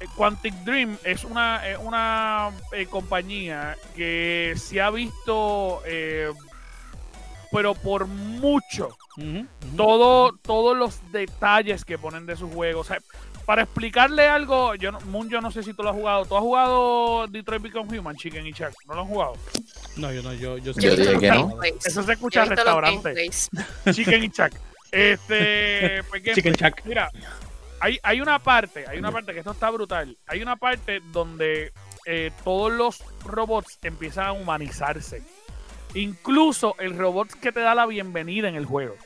[0.00, 6.30] eh, Quantic Dream es una, es una eh, compañía que se ha visto, eh,
[7.50, 8.96] pero por mucho,
[9.76, 12.86] todo, todos los detalles que ponen de sus juegos.
[12.86, 13.00] O sea,
[13.46, 16.26] para explicarle algo, yo no, Moon, yo no sé si tú lo has jugado.
[16.26, 18.74] ¿Tú has jugado Detroit Become Human, Chicken y Chuck?
[18.86, 19.32] ¿No lo han jugado?
[19.96, 21.86] No, yo no, yo, yo, Yo gameplays.
[21.86, 23.30] Eso se escucha en restaurante.
[23.92, 24.52] Chicken y Chuck.
[24.96, 26.22] Este, pues.
[26.22, 26.80] Chicken Chuck.
[26.84, 27.10] Mira,
[27.80, 30.16] hay, hay una parte, hay una parte que esto está brutal.
[30.26, 31.72] Hay una parte donde
[32.06, 35.22] eh, todos los robots empiezan a humanizarse.
[35.94, 38.96] Incluso el robot que te da la bienvenida en el juego.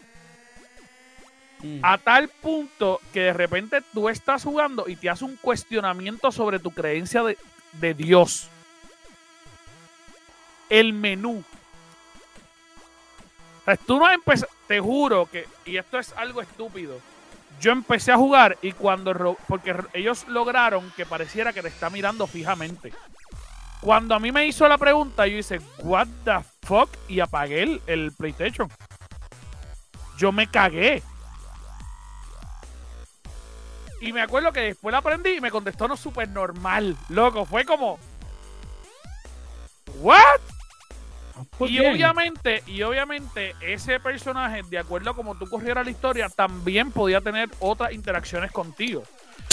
[1.63, 1.81] Mm.
[1.83, 6.59] A tal punto que de repente tú estás jugando y te hace un cuestionamiento sobre
[6.59, 7.37] tu creencia de,
[7.73, 8.49] de Dios.
[10.69, 11.45] El menú.
[13.79, 16.99] Tú no empe- te juro que, y esto es algo estúpido,
[17.61, 22.27] yo empecé a jugar y cuando, porque ellos lograron que pareciera que te está mirando
[22.27, 22.93] fijamente.
[23.81, 27.83] Cuando a mí me hizo la pregunta, yo hice, what the fuck, y apagué el,
[27.87, 28.69] el PlayStation.
[30.19, 31.03] Yo me cagué.
[34.03, 36.97] Y me acuerdo que después la aprendí y me contestó no súper normal.
[37.09, 37.99] Loco, fue como.
[39.99, 40.41] ¿What?
[41.59, 41.93] Pues Y bien.
[41.93, 47.21] obviamente, y obviamente, ese personaje, de acuerdo a como tú corrieras la historia, también podía
[47.21, 49.03] tener otras interacciones contigo.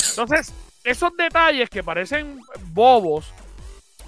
[0.10, 2.40] Entonces, esos detalles que parecen
[2.72, 3.32] bobos,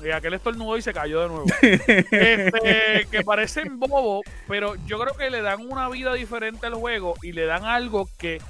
[0.03, 1.45] y aquel estornudo y se cayó de nuevo.
[1.61, 7.15] este, que parecen bobos, pero yo creo que le dan una vida diferente al juego
[7.21, 8.41] y le dan algo que,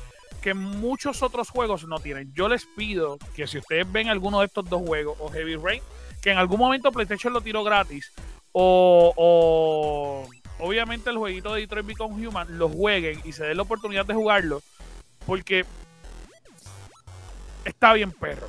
[0.41, 2.31] que muchos otros juegos no tienen.
[2.33, 5.81] Yo les pido que si ustedes ven alguno de estos dos juegos, o Heavy Rain,
[6.21, 8.11] que en algún momento PlayStation lo tiró gratis,
[8.51, 10.27] o, o
[10.59, 14.13] obviamente el jueguito de Detroit Become Human, lo jueguen y se den la oportunidad de
[14.13, 14.61] jugarlo,
[15.25, 15.65] porque
[17.65, 18.47] está bien perro.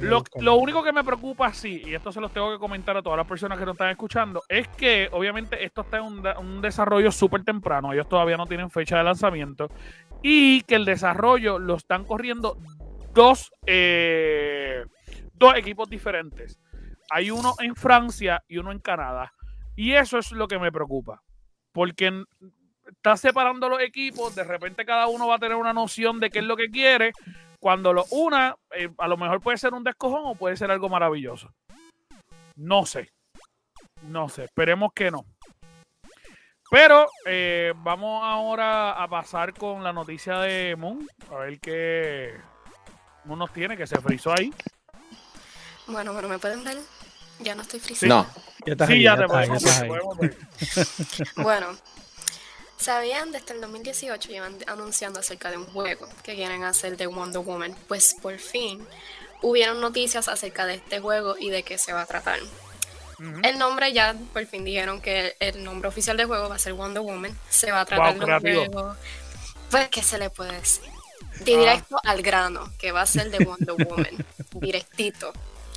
[0.00, 3.02] Lo, lo único que me preocupa, sí, y esto se los tengo que comentar a
[3.02, 6.60] todas las personas que nos están escuchando, es que obviamente esto está en un, un
[6.60, 9.68] desarrollo súper temprano, ellos todavía no tienen fecha de lanzamiento,
[10.22, 12.56] y que el desarrollo lo están corriendo
[13.12, 14.84] dos, eh,
[15.34, 16.60] dos equipos diferentes.
[17.14, 19.34] Hay uno en Francia y uno en Canadá.
[19.76, 21.22] Y eso es lo que me preocupa,
[21.72, 22.24] porque
[22.86, 26.38] está separando los equipos, de repente cada uno va a tener una noción de qué
[26.38, 27.12] es lo que quiere.
[27.60, 30.88] Cuando lo una, eh, a lo mejor puede ser un descojón o puede ser algo
[30.88, 31.52] maravilloso.
[32.56, 33.12] No sé.
[34.08, 34.44] No sé.
[34.44, 35.24] Esperemos que no.
[36.70, 41.06] Pero eh, vamos ahora a pasar con la noticia de Moon.
[41.30, 42.40] A ver qué
[43.26, 44.52] Moon nos tiene, que se frizó ahí.
[45.86, 46.78] Bueno, bueno, ¿me pueden ver?
[47.40, 48.14] Ya no estoy frisando.
[48.16, 48.26] No,
[48.66, 49.90] Ya estás sí, ahí, ya ya te estás ahí.
[51.36, 51.76] Bueno,
[52.78, 57.42] sabían desde el 2018 llevan anunciando acerca de un juego que quieren hacer de Wonder
[57.42, 57.76] Woman.
[57.88, 58.86] Pues por fin
[59.42, 62.38] hubieron noticias acerca de este juego y de qué se va a tratar.
[63.44, 66.72] El nombre ya por fin dijeron que el nombre oficial del juego va a ser
[66.72, 67.36] Wonder Woman.
[67.48, 68.72] Se va a tratar Wow, de un creativo.
[68.72, 68.96] juego.
[69.70, 70.84] Pues, ¿qué se le puede decir?
[71.44, 74.26] Directo al grano, que va a ser de Wonder Woman.
[74.54, 75.32] Directito.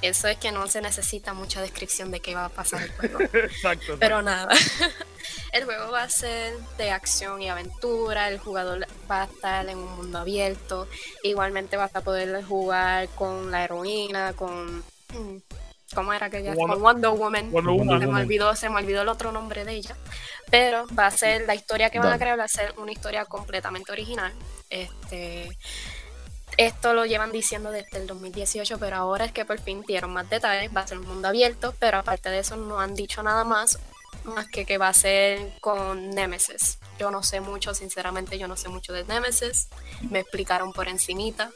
[0.08, 3.20] Eso es que no se necesita mucha descripción de qué va a pasar el juego.
[3.34, 3.98] Exacto.
[4.00, 4.50] Pero nada.
[5.52, 9.78] El juego va a ser de acción y aventura, el jugador va a estar en
[9.78, 10.88] un mundo abierto,
[11.24, 14.84] igualmente vas a poder jugar con la heroína, con...
[15.94, 16.54] ¿Cómo era que ella?
[16.54, 17.52] Wonder- Con Wonder Woman.
[17.52, 18.02] Wonder Woman.
[18.02, 19.96] Se me olvidó, se me olvidó el otro nombre de ella.
[20.52, 23.24] Pero va a ser, la historia que van a crear va a ser una historia
[23.26, 24.34] completamente original.
[24.70, 25.50] Este,
[26.58, 30.30] esto lo llevan diciendo desde el 2018, pero ahora es que por fin dieron más
[30.30, 30.76] detalles.
[30.76, 33.80] Va a ser un mundo abierto, pero aparte de eso no han dicho nada más,
[34.24, 36.80] más que que va a ser con Nemesis.
[36.98, 39.68] Yo no sé mucho, sinceramente yo no sé mucho de Nemesis.
[40.10, 41.52] Me explicaron por encimita.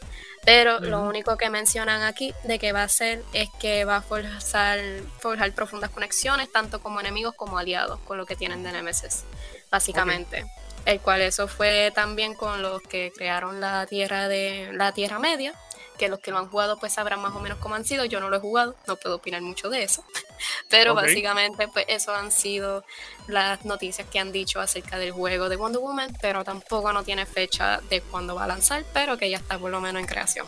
[0.45, 4.01] Pero lo único que mencionan aquí de que va a ser es que va a
[4.01, 4.79] forzar,
[5.19, 9.25] forjar profundas conexiones, tanto como enemigos como aliados, con lo que tienen de Nemesis,
[9.69, 10.45] básicamente.
[10.85, 15.53] El cual eso fue también con los que crearon la Tierra de la Tierra Media,
[15.97, 18.05] que los que lo han jugado pues sabrán más o menos cómo han sido.
[18.05, 20.03] Yo no lo he jugado, no puedo opinar mucho de eso.
[20.69, 22.83] Pero básicamente pues eso han sido
[23.27, 27.25] las noticias que han dicho acerca del juego de Wonder Woman, pero tampoco no tiene
[27.25, 30.47] fecha de cuándo va a lanzar, pero que ya está por lo menos en creación.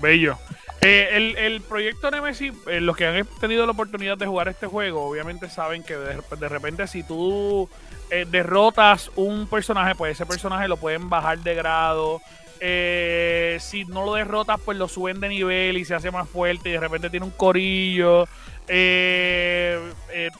[0.00, 0.38] Bello.
[0.80, 4.66] Eh, el, el proyecto Nemesis, eh, los que han tenido la oportunidad de jugar este
[4.66, 7.68] juego, obviamente saben que de, de repente si tú
[8.10, 12.20] eh, derrotas un personaje, pues ese personaje lo pueden bajar de grado.
[12.60, 16.70] Eh, si no lo derrotas, pues lo suben de nivel y se hace más fuerte
[16.70, 18.24] y de repente tiene un corillo.
[18.66, 20.30] Eh, eh,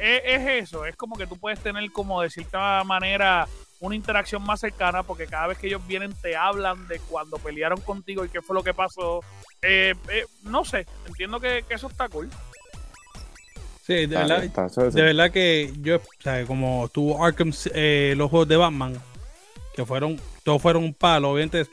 [0.00, 3.46] es, es eso, es como que tú puedes tener como de cierta manera
[3.80, 7.80] una interacción más cercana porque cada vez que ellos vienen te hablan de cuando pelearon
[7.80, 9.20] contigo y qué fue lo que pasó.
[9.62, 12.30] Eh, eh, no sé, entiendo que, que eso está cool.
[13.86, 18.30] Sí, de Ah, verdad, de verdad que yo, o sea, como tuvo Arkham, eh, los
[18.30, 18.94] juegos de Batman,
[19.74, 21.66] que fueron, todos fueron un palo, obviamente, o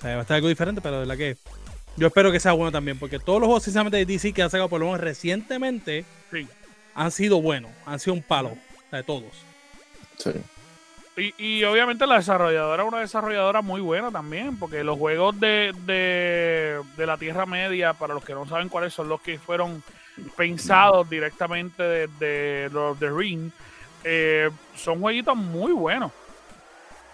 [0.00, 1.36] sea, va a estar algo diferente, pero de verdad que
[1.96, 4.48] yo espero que sea bueno también, porque todos los juegos, sinceramente, de DC que han
[4.50, 6.46] sacado por lo menos recientemente, Sí.
[6.94, 9.24] han sido buenos, han sido un palo, o sea, de todos.
[10.16, 10.30] sí.
[11.16, 15.74] Y, y obviamente la desarrolladora es una desarrolladora muy buena también, porque los juegos de,
[15.84, 19.82] de, de la Tierra Media, para los que no saben cuáles son los que fueron
[20.36, 23.50] pensados directamente desde Lord of the Ring,
[24.04, 26.12] eh, son jueguitos muy buenos.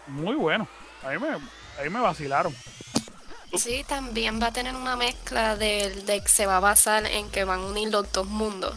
[0.07, 0.69] Muy buenos.
[1.03, 2.55] A mí me, a me vacilaron.
[3.55, 7.31] Sí, también va a tener una mezcla de, de que se va a basar en
[7.31, 8.75] que van a unir los dos mundos.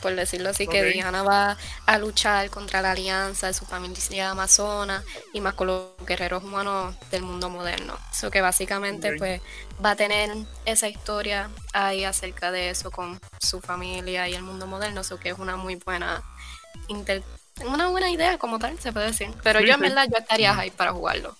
[0.00, 0.84] Por decirlo así, que.
[0.84, 1.56] Diana va
[1.86, 6.94] a luchar contra la alianza de su familia amazona y más con los guerreros humanos
[7.10, 7.98] del mundo moderno.
[8.12, 9.40] Eso que básicamente pues
[9.84, 10.30] va a tener
[10.64, 15.00] esa historia ahí acerca de eso con su familia y el mundo moderno.
[15.00, 16.22] Eso que es una muy buena
[16.88, 17.22] inter-
[17.64, 19.30] una buena idea como tal, se puede decir.
[19.42, 19.82] Pero Sí, yo en sí.
[19.82, 21.36] verdad yo estaría hype para jugarlo.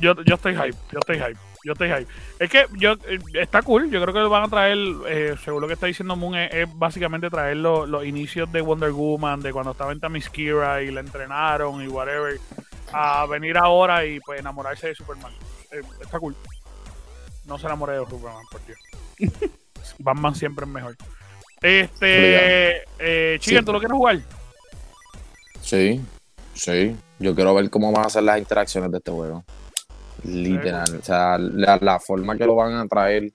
[0.00, 2.06] Yo, yo estoy hype, yo estoy hype, yo estoy hype.
[2.38, 5.66] Es que yo eh, está cool, yo creo que van a traer, eh, según lo
[5.66, 9.52] que está diciendo Moon, es, es básicamente traer lo- los inicios de Wonder Woman, de
[9.52, 12.38] cuando estaba en Themyscira y la entrenaron y whatever,
[12.92, 15.32] a venir ahora y pues enamorarse de Superman.
[15.72, 16.36] Eh, está cool.
[17.46, 18.78] No se enamore de Superman, por Dios.
[19.98, 20.96] Batman siempre es mejor.
[21.60, 23.56] Este, eh, Sí.
[23.64, 24.18] ¿tú lo quieres jugar?
[25.60, 26.00] Sí,
[26.54, 26.96] sí.
[27.18, 29.44] Yo quiero ver cómo van a ser las interacciones de este juego.
[30.24, 30.96] Literal.
[30.98, 33.32] O sea, la, la forma que lo van a traer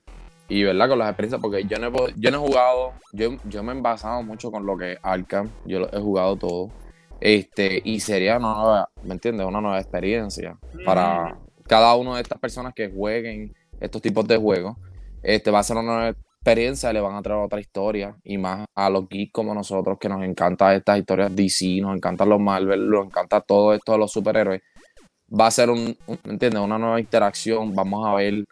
[0.48, 0.88] y, ¿verdad?
[0.88, 3.76] Con las experiencias, porque yo no he, yo no he jugado, yo, yo me he
[3.76, 5.48] envasado mucho con lo que es Arkham.
[5.64, 6.70] Yo lo he jugado todo.
[7.20, 9.46] Este, y sería una nueva, ¿me entiendes?
[9.46, 14.76] Una nueva experiencia para cada una de estas personas que jueguen estos tipos de juegos.
[15.22, 18.66] Este va a ser una nueva experiencia, le van a traer otra historia y más
[18.74, 22.88] a los geeks como nosotros que nos encantan estas historias DC, nos encantan los Marvel,
[22.88, 24.62] nos encanta todo esto de los superhéroes.
[25.38, 26.60] Va a ser un, un- ¿me entiendes?
[26.62, 28.44] Una nueva interacción, vamos a ver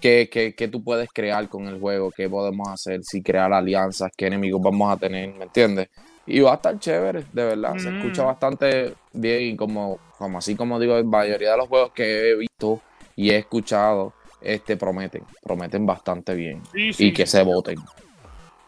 [0.00, 4.10] qué, qué, qué tú puedes crear con el juego, qué podemos hacer, si crear alianzas,
[4.16, 5.88] qué enemigos vamos a tener, ¿me entiendes?
[6.26, 7.78] Y va a estar chévere, de verdad.
[7.78, 7.94] Se Mm.
[7.94, 12.30] escucha bastante bien y como, como así como digo, la mayoría de los juegos que
[12.30, 12.82] he visto
[13.16, 16.62] y he escuchado, este prometen, prometen bastante bien.
[16.72, 17.32] Sí, sí, y que sí.
[17.32, 17.76] se voten.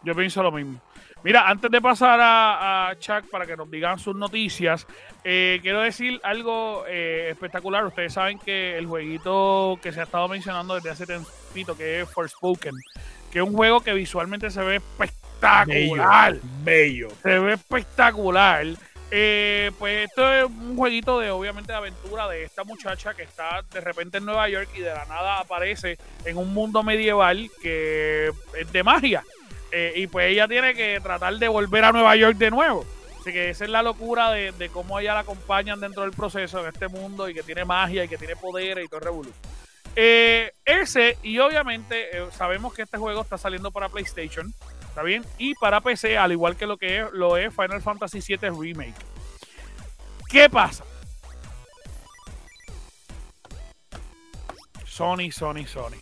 [0.03, 0.79] Yo pienso lo mismo.
[1.23, 4.87] Mira, antes de pasar a, a Chuck para que nos digan sus noticias,
[5.23, 7.85] eh, quiero decir algo eh, espectacular.
[7.85, 12.09] Ustedes saben que el jueguito que se ha estado mencionando desde hace tiempito, que es
[12.09, 12.75] Forspoken,
[13.31, 16.37] que es un juego que visualmente se ve espectacular.
[16.63, 17.09] bello.
[17.21, 18.65] Se ve espectacular.
[19.11, 23.63] Eh, pues esto es un jueguito de, obviamente, de aventura de esta muchacha que está
[23.73, 28.31] de repente en Nueva York y de la nada aparece en un mundo medieval que
[28.57, 29.23] es de magia.
[29.71, 32.85] Eh, y pues ella tiene que tratar de volver a Nueva York de nuevo.
[33.19, 36.67] Así que esa es la locura de, cómo ella la acompañan dentro del proceso en
[36.67, 39.31] este mundo y que tiene magia y que tiene poderes y todo revolú.
[39.95, 44.53] Eh, ese, y obviamente eh, sabemos que este juego está saliendo para PlayStation,
[44.87, 45.25] ¿está bien?
[45.37, 48.95] Y para PC, al igual que lo que es, lo es Final Fantasy VII Remake.
[50.29, 50.85] ¿Qué pasa?
[54.85, 55.97] Sony, Sony, Sony.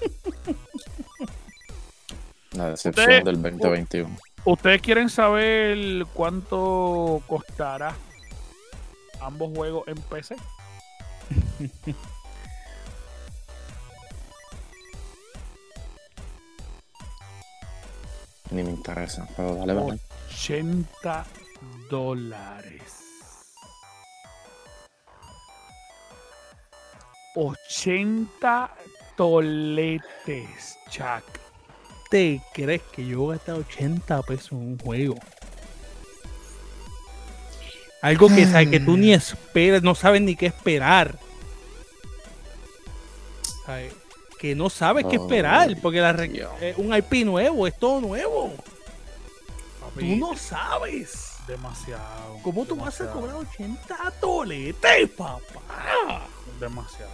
[2.58, 4.16] La decepción Ustedes- del 2021.
[4.44, 7.94] ¿Ustedes quieren saber cuánto costará
[9.20, 10.36] ambos juegos en PC?
[18.50, 19.26] Ni me interesa.
[19.36, 19.98] Pero dale, dale.
[20.30, 21.26] 80
[21.90, 22.82] dólares.
[27.34, 28.70] 80
[29.16, 31.24] toletes, Chuck.
[32.10, 35.14] ¿Te crees que yo voy a gastar 80 pesos en un juego?
[38.00, 41.18] Algo que, sabe, que tú ni esperas, no sabes ni qué esperar.
[43.66, 43.92] ¿Sabe?
[44.38, 46.10] Que no sabes qué esperar, porque la
[46.60, 48.54] es un IP nuevo, es todo nuevo.
[49.80, 51.32] Papi, Tú no sabes.
[51.46, 52.38] Demasiado.
[52.42, 56.26] ¿Cómo tú vas a cobrar 80 toletes, papá?
[56.60, 57.10] Demasiado.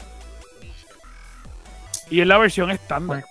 [2.11, 3.25] Y es la versión estándar.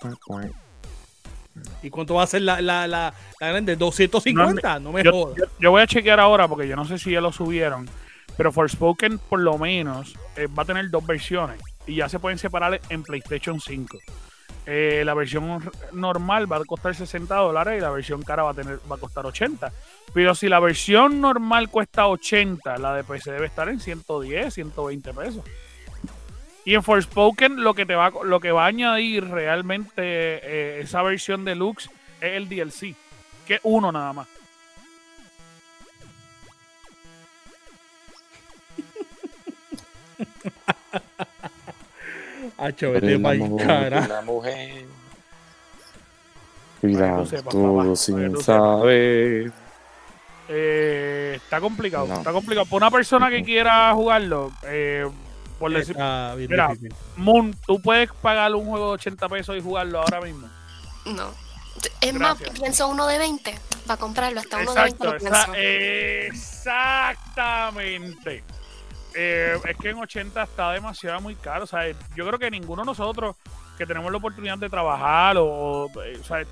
[1.82, 3.78] ¿Y cuánto va a ser la, la, la, la grande?
[3.78, 4.80] ¿250?
[4.80, 5.36] No, me Yo, jodas.
[5.36, 7.88] yo- yo voy a chequear ahora porque yo no sé si ya lo subieron.
[8.36, 11.60] Pero Forspoken, por lo menos, eh, va a tener dos versiones.
[11.86, 13.98] Y ya se pueden separar en PlayStation 5.
[14.66, 18.54] Eh, la versión normal va a costar 60 dólares y la versión cara va a,
[18.54, 19.70] tener, va a costar 80.
[20.14, 25.12] Pero si la versión normal cuesta 80, la de PC debe estar en 110, 120
[25.12, 25.42] pesos.
[26.64, 30.80] Y en Forspoken lo que te va, a- lo que va a añadir realmente eh,
[30.80, 31.90] esa versión deluxe
[32.20, 32.94] es el DLC,
[33.46, 34.28] que es uno nada más.
[42.58, 44.06] Hacho, vete mujer, cara.
[44.08, 44.84] la mujer.
[46.80, 49.50] Papá, para sin saber.
[50.48, 52.14] Eh, está complicado, No.
[52.16, 52.66] está complicado.
[52.66, 55.08] Para una persona que quiera jugarlo, eh,
[55.64, 56.94] por decir, Está bien Mira, difícil.
[57.16, 60.46] Moon, tú puedes pagar un juego de 80 pesos y jugarlo ahora mismo.
[61.06, 61.30] No.
[62.02, 62.60] Es más, Gracias.
[62.60, 64.40] pienso uno de 20 para comprarlo.
[64.40, 65.54] Hasta uno de 20 Exacto, lo pienso.
[66.34, 68.44] exactamente.
[69.14, 71.64] Eh, es que en 80 está demasiado muy caro.
[71.64, 73.36] O sea, yo creo que ninguno de nosotros
[73.78, 75.46] que tenemos la oportunidad de trabajar o,
[75.86, 76.42] o, eh, sea,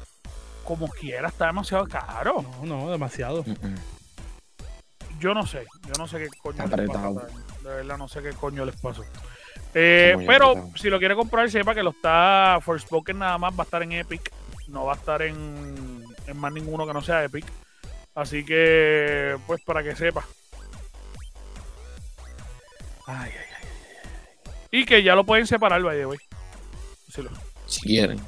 [0.64, 2.42] como quiera, está demasiado caro.
[2.62, 3.44] No, no, demasiado.
[5.20, 7.26] Yo no sé, yo no sé qué coño Está pasa.
[7.62, 9.04] De verdad, no sé qué coño les pasó.
[9.74, 13.64] Eh, pero si lo quiere comprar, sepa que lo está Forspoken nada más, va a
[13.64, 14.30] estar en Epic.
[14.68, 17.44] No va a estar en, en más ninguno que no sea Epic.
[18.14, 20.26] Así que, pues para que sepa.
[23.06, 23.68] Ay, ay, ay.
[24.70, 26.18] Y que ya lo pueden separar, the way.
[27.08, 27.30] Si, lo-
[27.66, 28.20] Si quieren,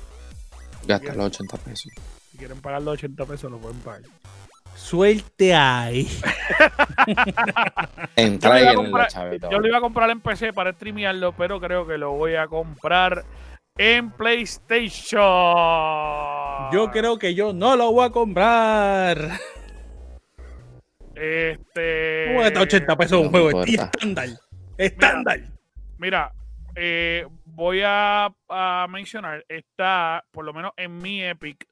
[0.87, 1.93] gasta los 80 pesos.
[2.31, 4.03] si quieren pagar los 80 pesos, lo pueden pagar.
[4.75, 6.07] Suelte ahí.
[7.07, 9.51] Yo lo, iba a Entreguen la comprar, chaveta.
[9.51, 12.47] yo lo iba a comprar en PC para streamearlo, pero creo que lo voy a
[12.47, 13.25] comprar
[13.77, 15.23] en PlayStation.
[16.73, 19.19] Yo creo que yo no lo voy a comprar.
[21.15, 22.25] Este.
[22.29, 23.63] ¿Cómo gastar 80 pesos un juego?
[23.65, 24.29] Estándar.
[24.77, 25.41] Estándar.
[25.99, 26.33] Mira,
[26.75, 31.67] eh, voy a, a mencionar, está, por lo menos en mi Epic,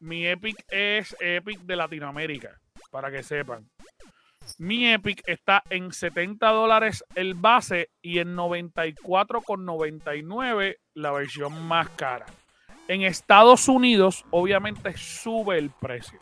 [0.00, 2.58] mi Epic es Epic de Latinoamérica,
[2.90, 3.70] para que sepan.
[4.58, 12.26] Mi Epic está en 70 dólares el base y en 94,99 la versión más cara.
[12.88, 16.20] En Estados Unidos, obviamente, sube el precio.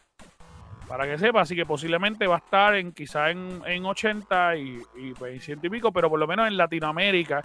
[0.88, 4.80] Para que sepa, así que posiblemente va a estar en quizá en, en 80 y,
[4.96, 7.44] y pues, en 100 y pico, pero por lo menos en Latinoamérica,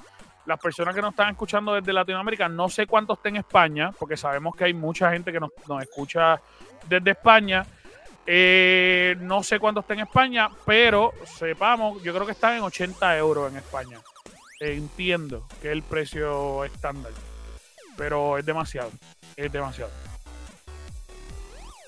[0.49, 4.17] las personas que nos están escuchando desde Latinoamérica, no sé cuánto está en España, porque
[4.17, 6.41] sabemos que hay mucha gente que nos, nos escucha
[6.87, 7.65] desde España.
[8.25, 13.17] Eh, no sé cuánto está en España, pero sepamos, yo creo que están en 80
[13.19, 13.99] euros en España.
[14.59, 17.11] Entiendo que es el precio estándar,
[17.95, 18.89] pero es demasiado,
[19.35, 19.91] es demasiado.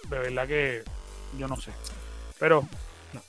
[0.07, 0.83] De verdad que
[1.35, 1.71] yo no sé.
[2.39, 2.67] Pero,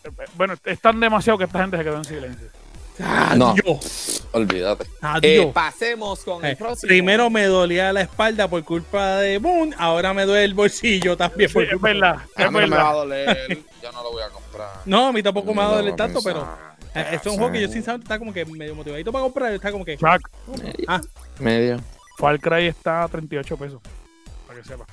[0.04, 2.61] eh, bueno, es tan demasiado que esta gente se quedó en silencio.
[2.98, 3.50] No.
[3.52, 4.22] Adiós.
[4.32, 4.84] Olvídate.
[5.00, 5.46] Adiós.
[5.46, 6.88] Eh, pasemos con Eh, el próximo.
[6.88, 11.48] primero me dolía la espalda por culpa de Moon, ahora me duele el bolsillo también
[11.48, 12.92] Sí, por es culpa de- verdad, A es mí no me va a verdad.
[12.94, 13.58] doler.
[13.82, 14.68] Yo no lo voy a comprar.
[14.84, 16.46] No, a mí tampoco me va a No, doler tanto, pero
[16.94, 19.52] eh, esto es un juego que yo sinceramente está como que medio motivadito para comprar,
[19.52, 20.28] está como que Chuck,
[20.86, 21.00] ah,
[21.40, 21.80] Medio.
[22.18, 23.80] Far Cry está a 38 pesos.
[24.46, 24.84] Para que sepa.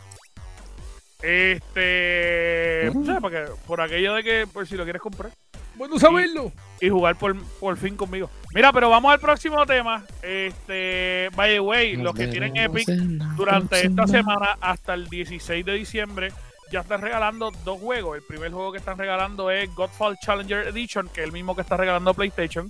[1.22, 2.90] Este.
[2.94, 3.02] Mm.
[3.02, 5.32] o sea, para que- por aquello de que, por si lo quieres comprar
[5.80, 6.52] bueno saberlo.
[6.82, 8.30] y jugar por, por fin conmigo.
[8.54, 10.04] Mira, pero vamos al próximo tema.
[10.22, 11.30] Este.
[11.36, 12.88] By the way, los que tienen Epic
[13.36, 16.34] durante esta semana hasta el 16 de diciembre
[16.70, 18.18] ya están regalando dos juegos.
[18.18, 21.62] El primer juego que están regalando es Godfall Challenger Edition, que es el mismo que
[21.62, 22.70] está regalando PlayStation,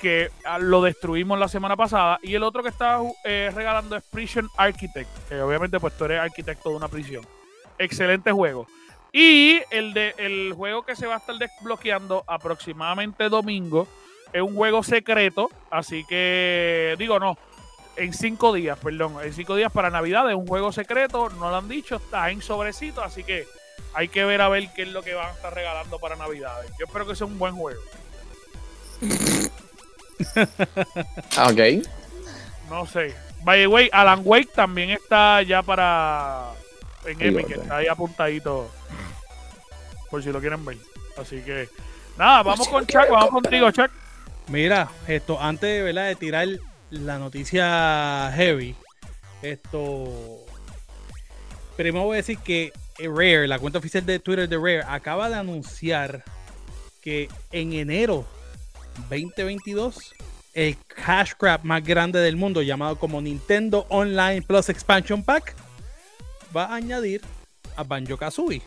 [0.00, 2.18] que ah, lo destruimos la semana pasada.
[2.22, 6.20] Y el otro que está eh, regalando es Prison Architect, que obviamente pues tú eres
[6.20, 7.24] arquitecto de una prisión.
[7.78, 8.66] Excelente juego.
[9.16, 13.86] Y el, de, el juego que se va a estar desbloqueando aproximadamente domingo
[14.32, 17.38] es un juego secreto, así que digo no,
[17.94, 21.56] en cinco días, perdón, en cinco días para Navidad es un juego secreto, no lo
[21.58, 23.46] han dicho, está en sobrecito, así que
[23.92, 26.56] hay que ver a ver qué es lo que van a estar regalando para Navidad.
[26.76, 27.80] Yo espero que sea un buen juego.
[31.36, 31.84] Ah, Ok.
[32.70, 33.14] No sé.
[33.42, 36.50] By the way, Alan Wake también está ya para
[37.04, 38.70] en Epic, está ahí apuntadito
[40.14, 40.76] por si lo quieren ver.
[41.16, 41.68] Así que
[42.16, 43.90] nada, vamos con Chuck, vamos contigo, Chuck.
[44.46, 46.06] Mira, esto, antes ¿verdad?
[46.06, 46.46] de tirar
[46.90, 48.76] la noticia heavy,
[49.42, 50.38] esto.
[51.76, 55.34] Primero voy a decir que Rare, la cuenta oficial de Twitter de Rare, acaba de
[55.34, 56.22] anunciar
[57.02, 58.24] que en enero
[59.10, 60.14] 2022
[60.52, 65.56] el cash grab más grande del mundo, llamado como Nintendo Online Plus Expansion Pack,
[66.56, 67.20] va a añadir
[67.74, 68.62] a Banjo Kazooie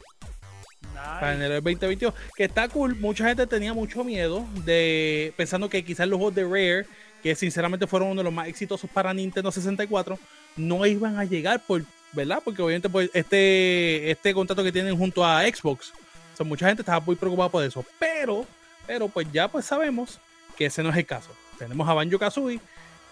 [1.19, 2.13] para enero del 2022.
[2.35, 2.95] Que está cool.
[2.95, 6.85] Mucha gente tenía mucho miedo de pensando que quizás los juegos de Rare,
[7.23, 10.19] que sinceramente fueron uno de los más exitosos para Nintendo 64,
[10.55, 11.83] no iban a llegar por,
[12.13, 12.41] ¿verdad?
[12.43, 15.93] Porque obviamente pues, este, este contrato que tienen junto a Xbox.
[16.39, 17.83] O mucha gente estaba muy preocupada por eso.
[17.97, 18.45] Pero,
[18.85, 20.19] pero pues ya pues sabemos
[20.55, 21.31] que ese no es el caso.
[21.57, 22.59] Tenemos a Banjo Kazooie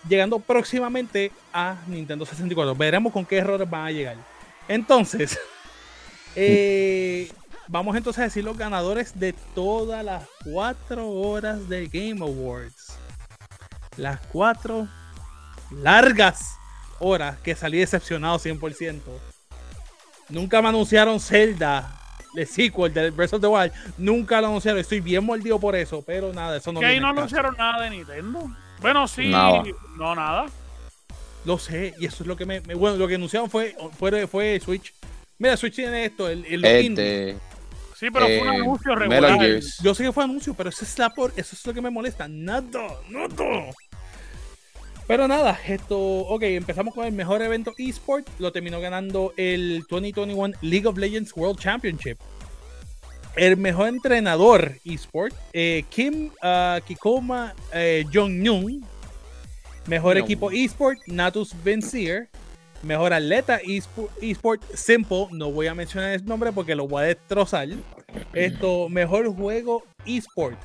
[0.07, 2.75] llegando próximamente a Nintendo 64.
[2.75, 4.17] Veremos con qué errores van a llegar.
[4.67, 5.39] Entonces,
[6.35, 7.31] eh,
[7.67, 12.97] vamos entonces a decir los ganadores de todas las cuatro horas de Game Awards.
[13.97, 14.87] Las cuatro
[15.71, 16.55] largas
[16.99, 19.01] horas que salí decepcionado 100%.
[20.29, 21.99] Nunca me anunciaron Zelda,
[22.35, 23.71] el sequel del Breath of the Wild.
[23.97, 24.79] Nunca lo anunciaron.
[24.81, 27.89] Estoy bien mordido por eso, pero nada, eso no que ahí no anunciaron nada de
[27.91, 28.49] Nintendo.
[28.81, 29.63] Bueno, sí, Nada.
[29.97, 30.45] no nada.
[31.45, 32.59] Lo sé, y eso es lo que me.
[32.61, 34.93] me- bueno, lo que anunciaron fue, fue, fue Switch.
[35.37, 36.65] Mira, Switch tiene esto, el, el.
[36.65, 37.37] Este.
[37.97, 39.59] Sí, pero fue un eh, anuncio regular.
[39.81, 41.89] Yo sé que fue anuncio, pero eso es, la por, eso es lo que me
[41.89, 42.27] molesta.
[42.27, 43.71] Nada, nada.
[45.07, 48.27] Pero nada, esto, ok, empezamos con el mejor evento eSport.
[48.39, 52.17] Lo terminó ganando el 2021 League of Legends World Championship.
[53.35, 58.83] El mejor entrenador eSport, eh, Kim ah, Kikoma eh, Jong-Nyun.
[59.87, 60.23] Mejor No.
[60.23, 62.29] equipo eSport, Natus Vincier.
[62.85, 65.27] Mejor atleta eSpo- eSport, Simple.
[65.31, 67.67] No voy a mencionar el nombre porque lo voy a destrozar.
[68.33, 70.59] Esto, mejor juego eSport.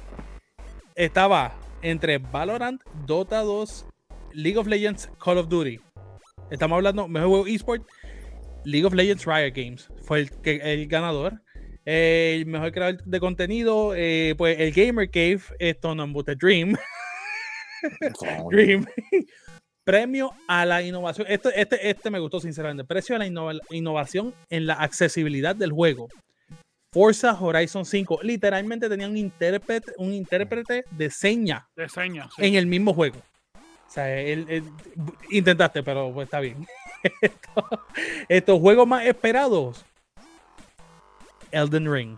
[0.95, 3.87] Estaba entre Valorant, Dota 2,
[4.35, 5.81] League of Legends, Call of Duty.
[6.51, 7.87] Estamos hablando, mejor juego eSport,
[8.65, 9.89] League of Legends Riot Games.
[10.03, 11.41] Fue el, el ganador.
[11.87, 16.77] El mejor creador de contenido, eh, pues el Gamer Cave, esto no embuste, Dream.
[18.51, 18.85] Dream.
[19.91, 21.27] Premio a la innovación.
[21.29, 22.85] Este, este, este me gustó sinceramente.
[22.85, 26.09] Precio a la innova- innovación en la accesibilidad del juego.
[26.93, 28.21] Forza Horizon 5.
[28.23, 32.33] Literalmente tenía un intérprete, un intérprete de seña De señas.
[32.37, 32.45] sí.
[32.47, 33.17] en el mismo juego.
[33.57, 34.65] O sea, él- él-
[35.31, 36.65] intentaste, pero pues está bien.
[37.21, 37.81] Esto-
[38.29, 39.85] estos juegos más esperados.
[41.51, 42.17] Elden Ring.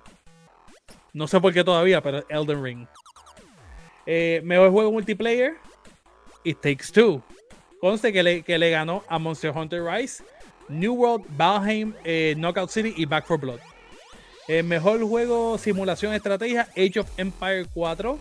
[1.14, 2.86] No sé por qué todavía, pero Elden Ring.
[4.04, 5.54] Eh, mejor juego multiplayer.
[6.44, 7.22] It Takes Two.
[7.83, 10.22] Conste que le, que le ganó a Monster Hunter Rise,
[10.68, 13.59] New World, Valheim, eh, Knockout City y Back for Blood.
[14.47, 18.20] Eh, mejor juego simulación estrategia, Age of Empire 4.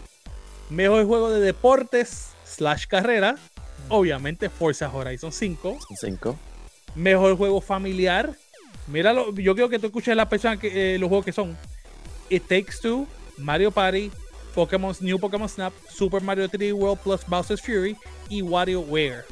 [0.71, 3.35] Mejor juego de deportes slash carrera,
[3.87, 5.77] obviamente Forza Horizon 5.
[5.95, 6.39] Cinco.
[6.95, 8.33] Mejor juego familiar.
[8.87, 11.55] Míralo, yo quiero que tú escuches las personas que, eh, los juegos que son.
[12.31, 13.05] It Takes Two,
[13.37, 14.09] Mario Party,
[14.55, 17.95] Pokémon New Pokémon Snap, Super Mario 3D World plus Bowser's Fury
[18.27, 19.23] y WarioWare.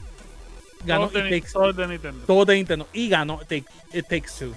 [0.86, 2.26] Ganó Todos de, todos de Nintendo.
[2.26, 4.54] todo de Nintendo y ganó Take- It Takes Two.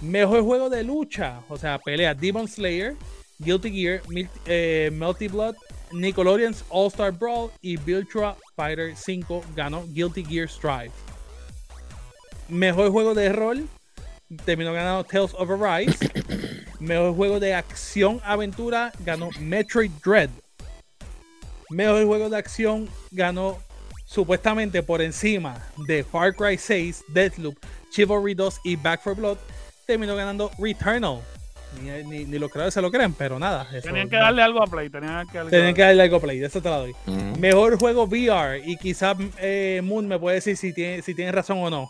[0.00, 2.96] Mejor juego de lucha, o sea, pelea Demon Slayer,
[3.38, 5.54] Guilty Gear, Mil- eh, Melty Blood,
[5.92, 10.90] Nickelodeon's All Star Brawl y Virtua Fighter 5 ganó Guilty Gear Strive.
[12.48, 13.68] Mejor juego de rol
[14.44, 15.98] terminó ganando Tales of Arise.
[16.80, 20.30] Mejor juego de acción aventura ganó Metroid Dread.
[21.70, 23.58] Mejor juego de acción ganó
[24.12, 25.56] supuestamente por encima
[25.88, 27.56] de Far Cry 6, Deathloop,
[27.90, 29.38] Chivalry 2 y Back 4 Blood,
[29.86, 31.20] terminó ganando Returnal.
[31.80, 33.66] Ni, ni- ni los creadores se lo creen, pero nada.
[33.72, 34.90] eso- Tenían que darle algo a Play.
[34.90, 36.94] Tenían que darle Tienen que darle algo play, de eso te la doy.
[37.38, 41.58] Mejor juego VR, y quizás eh, Moon me puede decir si tiene, si tiene razón
[41.58, 41.88] o no.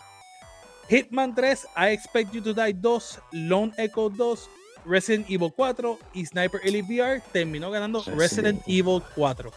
[0.88, 4.48] Hitman 3, I Expect You to Die 2, Lone Echo 2,
[4.84, 9.50] Resident Evil 4 y Sniper Elite VR terminó ganando Resident Resident Evil 4.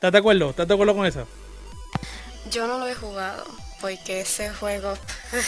[0.00, 0.48] ¿Estás de acuerdo?
[0.48, 1.28] ¿Estás de acuerdo con eso?
[2.50, 3.44] Yo no lo he jugado
[3.82, 4.94] porque ese juego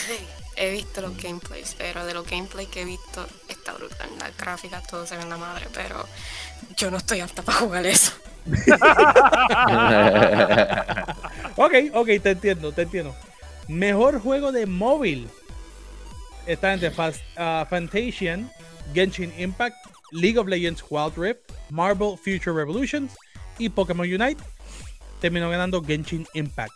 [0.55, 4.07] he visto los gameplays, pero de los gameplays que he visto está brutal.
[4.19, 6.05] Las gráficas, todo se ve en la madre, pero
[6.77, 8.11] yo no estoy apta para jugar eso.
[11.55, 13.15] Ok, ok, te entiendo, te entiendo.
[13.67, 15.29] Mejor juego de móvil.
[16.45, 18.51] Está entre Fast, ah, Fantasian,
[18.93, 19.77] Genshin Impact,
[20.11, 21.39] League of Legends Wild Rift,
[21.71, 23.13] Marvel Future Revolutions
[23.57, 24.41] y Pokémon Unite.
[25.21, 26.73] Terminó ganando Genshin Impact.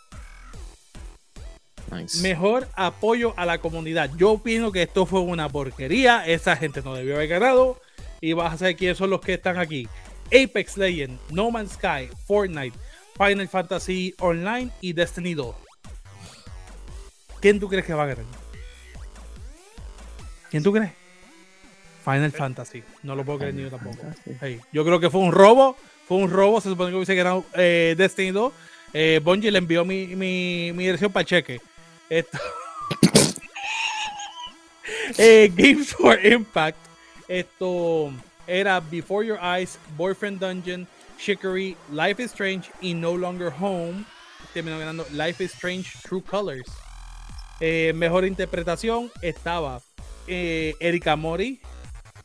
[1.90, 2.20] Nice.
[2.20, 4.10] Mejor apoyo a la comunidad.
[4.16, 6.26] Yo opino que esto fue una porquería.
[6.26, 7.80] Esa gente no debió haber ganado.
[8.20, 9.88] Y vas a saber quiénes son los que están aquí.
[10.26, 12.76] Apex Legends, No Man's Sky, Fortnite,
[13.16, 15.54] Final Fantasy Online y Destiny 2.
[17.40, 18.24] ¿Quién tú crees que va a ganar?
[20.50, 20.92] ¿Quién tú crees?
[22.04, 22.82] Final Fantasy.
[23.02, 23.98] No lo puedo creer ni yo tampoco.
[24.40, 25.76] Hey, yo creo que fue un robo.
[26.08, 26.60] Fue un robo.
[26.60, 28.52] Se supone que hubiese ganado eh, Destiny 2.
[28.94, 31.60] Eh, Bungie le envió mi, mi, dirección para cheque.
[35.16, 36.76] Eh, Games for Impact.
[37.28, 38.12] Esto
[38.46, 40.86] era Before Your Eyes, Boyfriend Dungeon,
[41.18, 44.04] Chicory, Life is Strange y No Longer Home.
[44.52, 46.70] Terminó ganando Life is Strange True Colors.
[47.58, 49.80] Eh, mejor interpretación estaba
[50.26, 51.58] Erika Mori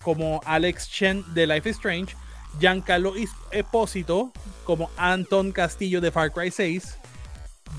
[0.03, 2.15] como Alex Chen de Life is Strange,
[2.59, 3.13] Giancarlo
[3.51, 4.31] Espósito
[4.63, 6.97] como Anton Castillo de Far Cry 6,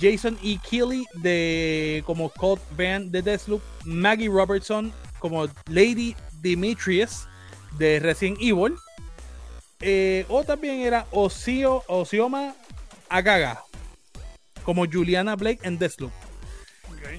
[0.00, 0.58] Jason E.
[0.58, 7.26] Keeley de como Colt Van de Deathloop, Maggie Robertson como Lady Demetrius
[7.78, 8.74] de Resident Evil,
[9.80, 12.54] eh, o también era Osio, Osioma
[13.08, 13.62] Agaga
[14.64, 16.12] como Juliana Blake en Deathloop.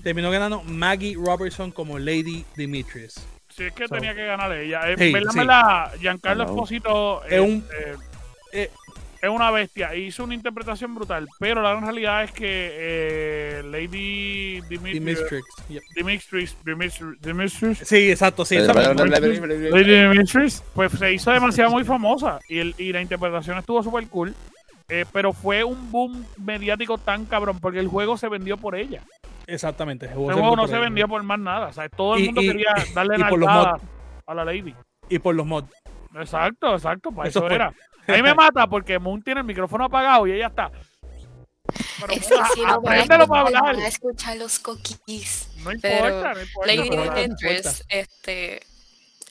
[0.03, 3.15] Terminó ganando Maggie Robertson como Lady Demetrius.
[3.55, 4.89] Sí, es que So- tenía que ganar ella.
[4.91, 5.37] Eh, Sí, verdad, sí.
[5.39, 6.53] verdad, Giancarlo Hello.
[6.53, 7.95] Esposito Es un- eh,
[8.53, 8.69] eh,
[9.21, 9.95] es una bestia.
[9.95, 11.27] Hizo una interpretación brutal.
[11.39, 15.45] Pero la gran realidad es que eh, Lady Dimitri, Demetrius.
[15.69, 15.83] Yep.
[15.95, 18.57] Dimitris, Dimitris, Dimitris, Sí, exacto, sí.
[18.57, 22.39] Lady Dimitris, pues se hizo demasiado muy famosa.
[22.49, 24.33] Y, el- y la interpretación estuvo súper cool.
[24.87, 29.01] Eh, pero fue un boom mediático tan cabrón porque el juego se vendió por ella.
[29.47, 30.05] Exactamente.
[30.07, 31.67] El juego no se vendía por más nada.
[31.67, 33.79] O sea, todo el Y- mundo y- quería darle nalgada
[34.25, 34.73] a la Lady.
[35.09, 35.69] Y por los mods.
[36.15, 37.73] Exacto, exacto, para Eso eso, era.
[38.07, 40.71] A mí me mata porque Moon tiene el micrófono apagado y ella está.
[41.99, 43.63] Pero Es que Moon, si no a para escuchar, hablar.
[43.63, 45.49] van a escuchar los coquis.
[45.63, 46.67] No Pero importa, no importa.
[46.75, 48.61] Lady no, Demetrius, este,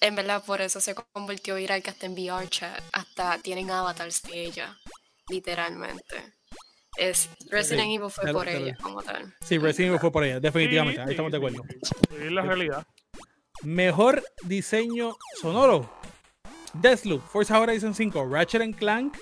[0.01, 4.23] en verdad por eso se convirtió viral que hasta en VR chat, hasta tienen avatars
[4.25, 4.77] de ella,
[5.29, 6.33] literalmente.
[6.97, 9.35] Es, Resident Evil fue por ella como tal.
[9.41, 10.97] Sí, Resident Evil fue por ella, definitivamente.
[10.97, 11.63] Sí, ahí sí, estamos de acuerdo.
[12.21, 12.87] es la realidad.
[13.63, 15.91] Mejor diseño sonoro.
[16.75, 19.17] Deathloop, Forza Horizon 5, Ratchet and Clank,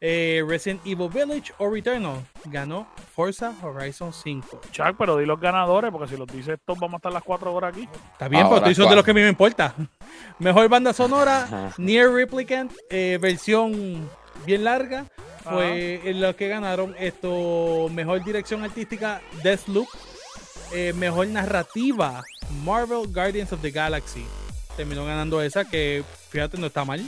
[0.00, 2.16] eh, Resident Evil Village o Returnal.
[2.46, 4.60] Ganó Forza Horizon 5.
[4.70, 7.54] Chuck, pero di los ganadores porque si los dice estos vamos a estar las cuatro
[7.54, 7.88] horas aquí.
[8.12, 8.96] Está bien, pero Ahora, estoy diciendo ¿cuál?
[8.96, 9.74] lo que a mí me importa.
[10.38, 11.72] Mejor banda sonora.
[11.78, 14.08] Near Replicant, eh, versión
[14.44, 15.06] bien larga.
[15.48, 17.88] Fue en lo que ganaron esto.
[17.92, 19.88] Mejor dirección artística, Deathloop.
[20.72, 22.24] Eh, mejor narrativa,
[22.64, 24.24] Marvel Guardians of the Galaxy.
[24.76, 27.00] Terminó ganando esa, que fíjate, no está mal.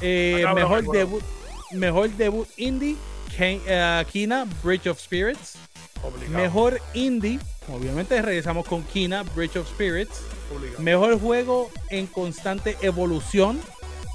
[0.00, 1.22] Eh, mejor, debut,
[1.70, 2.96] mejor debut indie,
[3.38, 5.54] eh, Kina, Bridge of Spirits.
[6.02, 6.38] Obligado.
[6.38, 7.38] Mejor indie,
[7.68, 10.22] obviamente regresamos con Kina, Bridge of Spirits.
[10.54, 10.82] obligado.
[10.82, 13.60] Mejor juego en constante evolución,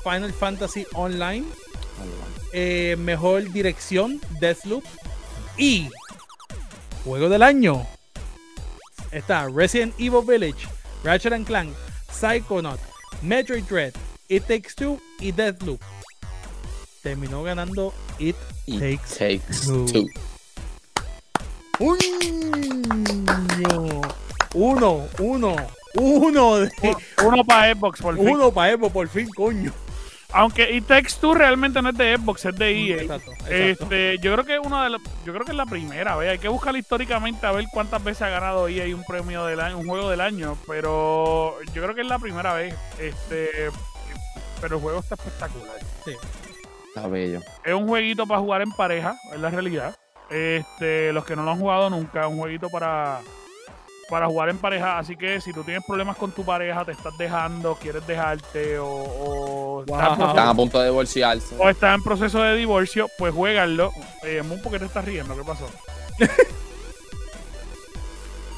[0.04, 1.46] Final Fantasy Online.
[2.54, 4.84] Eh, mejor dirección, Deathloop.
[5.58, 5.90] Y
[7.04, 7.86] juego del año
[9.12, 10.68] está Resident Evil Village,
[11.04, 11.74] Ratchet and Clank,
[12.12, 12.80] Psychonaut,
[13.22, 13.94] Metroid Dread,
[14.30, 15.82] It Takes Two y Deathloop.
[17.02, 18.36] Terminó ganando It
[18.66, 19.86] It Takes takes two.
[19.86, 20.06] two.
[21.80, 21.98] Uno,
[24.54, 25.56] uno, uno,
[25.96, 26.70] uno, de,
[27.24, 28.28] Uno para Xbox, por fin.
[28.28, 29.72] uno para Evo, por fin, coño.
[30.34, 33.02] Aunque It Takes Two realmente no es de Xbox, es de EA.
[33.02, 33.54] Exacto, exacto.
[33.54, 36.32] Este, yo creo que es una de las, yo creo que es la primera vez.
[36.32, 39.78] Hay que buscar históricamente a ver cuántas veces ha ganado EA un premio del año,
[39.78, 42.76] un juego del año, pero yo creo que es la primera vez.
[43.00, 43.70] Este,
[44.60, 45.78] pero el juego está espectacular.
[46.88, 47.42] Está bello.
[47.64, 49.96] Es un jueguito para jugar en pareja, es la realidad.
[50.30, 53.22] Este, los que no lo han jugado nunca, es un jueguito para
[54.10, 57.18] para jugar en pareja, así que si tú tienes problemas con tu pareja, te estás
[57.18, 61.56] dejando, quieres dejarte o, o estás proceso- Están a punto de divorciarse.
[61.60, 63.92] o estás en proceso de divorcio, pues juégalo.
[64.24, 65.36] Eh, Moon, ¿por qué te estás riendo?
[65.36, 65.70] ¿Qué pasó?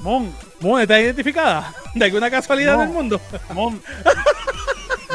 [0.01, 1.73] Moon, Moon, ¿está identificada?
[1.93, 2.79] ¿De alguna casualidad No.
[2.81, 3.19] del mundo?
[3.53, 3.81] Moon,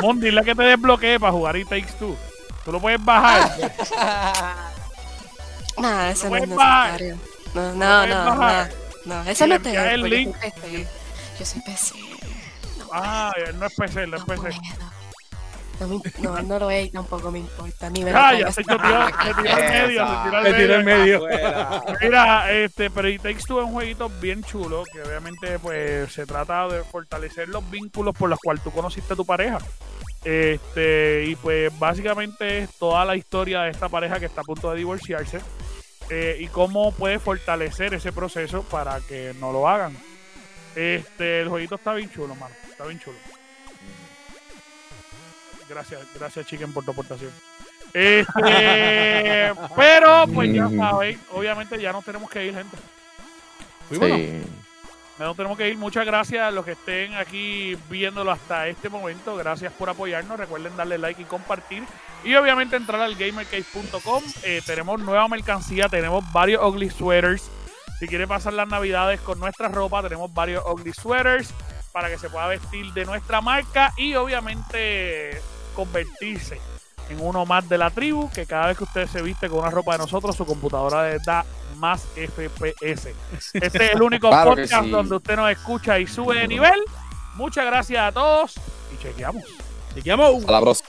[0.02, 2.16] Moon, dile que te desbloquee para jugar It Takes Two.
[2.64, 3.50] Tú lo puedes bajar.
[5.76, 6.92] Nah, eso no es puedes bajar.
[7.00, 7.18] necesario.
[7.52, 7.72] No,
[8.06, 8.06] no,
[8.36, 8.83] no.
[9.04, 9.24] No.
[9.24, 10.36] Y eso no te envías el yo soy link.
[10.38, 10.86] PC.
[11.38, 11.94] Yo soy PC.
[12.92, 14.40] Ah, no es PC, no es PC.
[14.42, 14.94] puedo.
[15.80, 17.90] No, me, no, no lo es, tampoco me importa.
[17.90, 18.12] Ni me
[18.52, 21.26] se tiró, le tiró al medio, le tiró al Le tiró en medio.
[22.00, 26.26] Mira, este, pero It Takes Two es un jueguito bien chulo que obviamente pues se
[26.26, 29.58] trata de fortalecer los vínculos por los cuales tú conociste a tu pareja.
[30.24, 34.70] Este, y pues básicamente es toda la historia de esta pareja que está a punto
[34.70, 35.40] de divorciarse
[36.10, 39.96] eh, y cómo puede fortalecer ese proceso para que no lo hagan.
[40.74, 42.54] Este, el jueguito está bien chulo, mano.
[42.68, 43.16] Está bien chulo.
[45.68, 47.32] Gracias, gracias, Chicken, por tu aportación.
[47.92, 52.76] Este, pero, pues ya saben, obviamente ya nos tenemos que ir, gente.
[53.90, 54.42] Sí.
[55.18, 55.76] Nos tenemos que ir.
[55.76, 59.36] Muchas gracias a los que estén aquí viéndolo hasta este momento.
[59.36, 60.38] Gracias por apoyarnos.
[60.38, 61.84] Recuerden darle like y compartir.
[62.24, 64.22] Y obviamente entrar al gamercase.com.
[64.42, 65.88] Eh, tenemos nueva mercancía.
[65.88, 67.50] Tenemos varios ugly sweaters.
[67.98, 71.54] Si quiere pasar las navidades con nuestra ropa, tenemos varios ugly sweaters
[71.92, 75.40] para que se pueda vestir de nuestra marca y obviamente
[75.76, 76.60] convertirse
[77.08, 79.70] en uno más de la tribu, que cada vez que usted se viste con una
[79.70, 81.44] ropa de nosotros, su computadora da
[81.84, 83.12] más FPS.
[83.52, 86.80] Este es el único podcast donde usted nos escucha y sube de nivel.
[87.34, 88.54] Muchas gracias a todos
[88.94, 89.44] y chequeamos.
[89.94, 90.44] Chequeamos.
[90.46, 90.82] Hasta.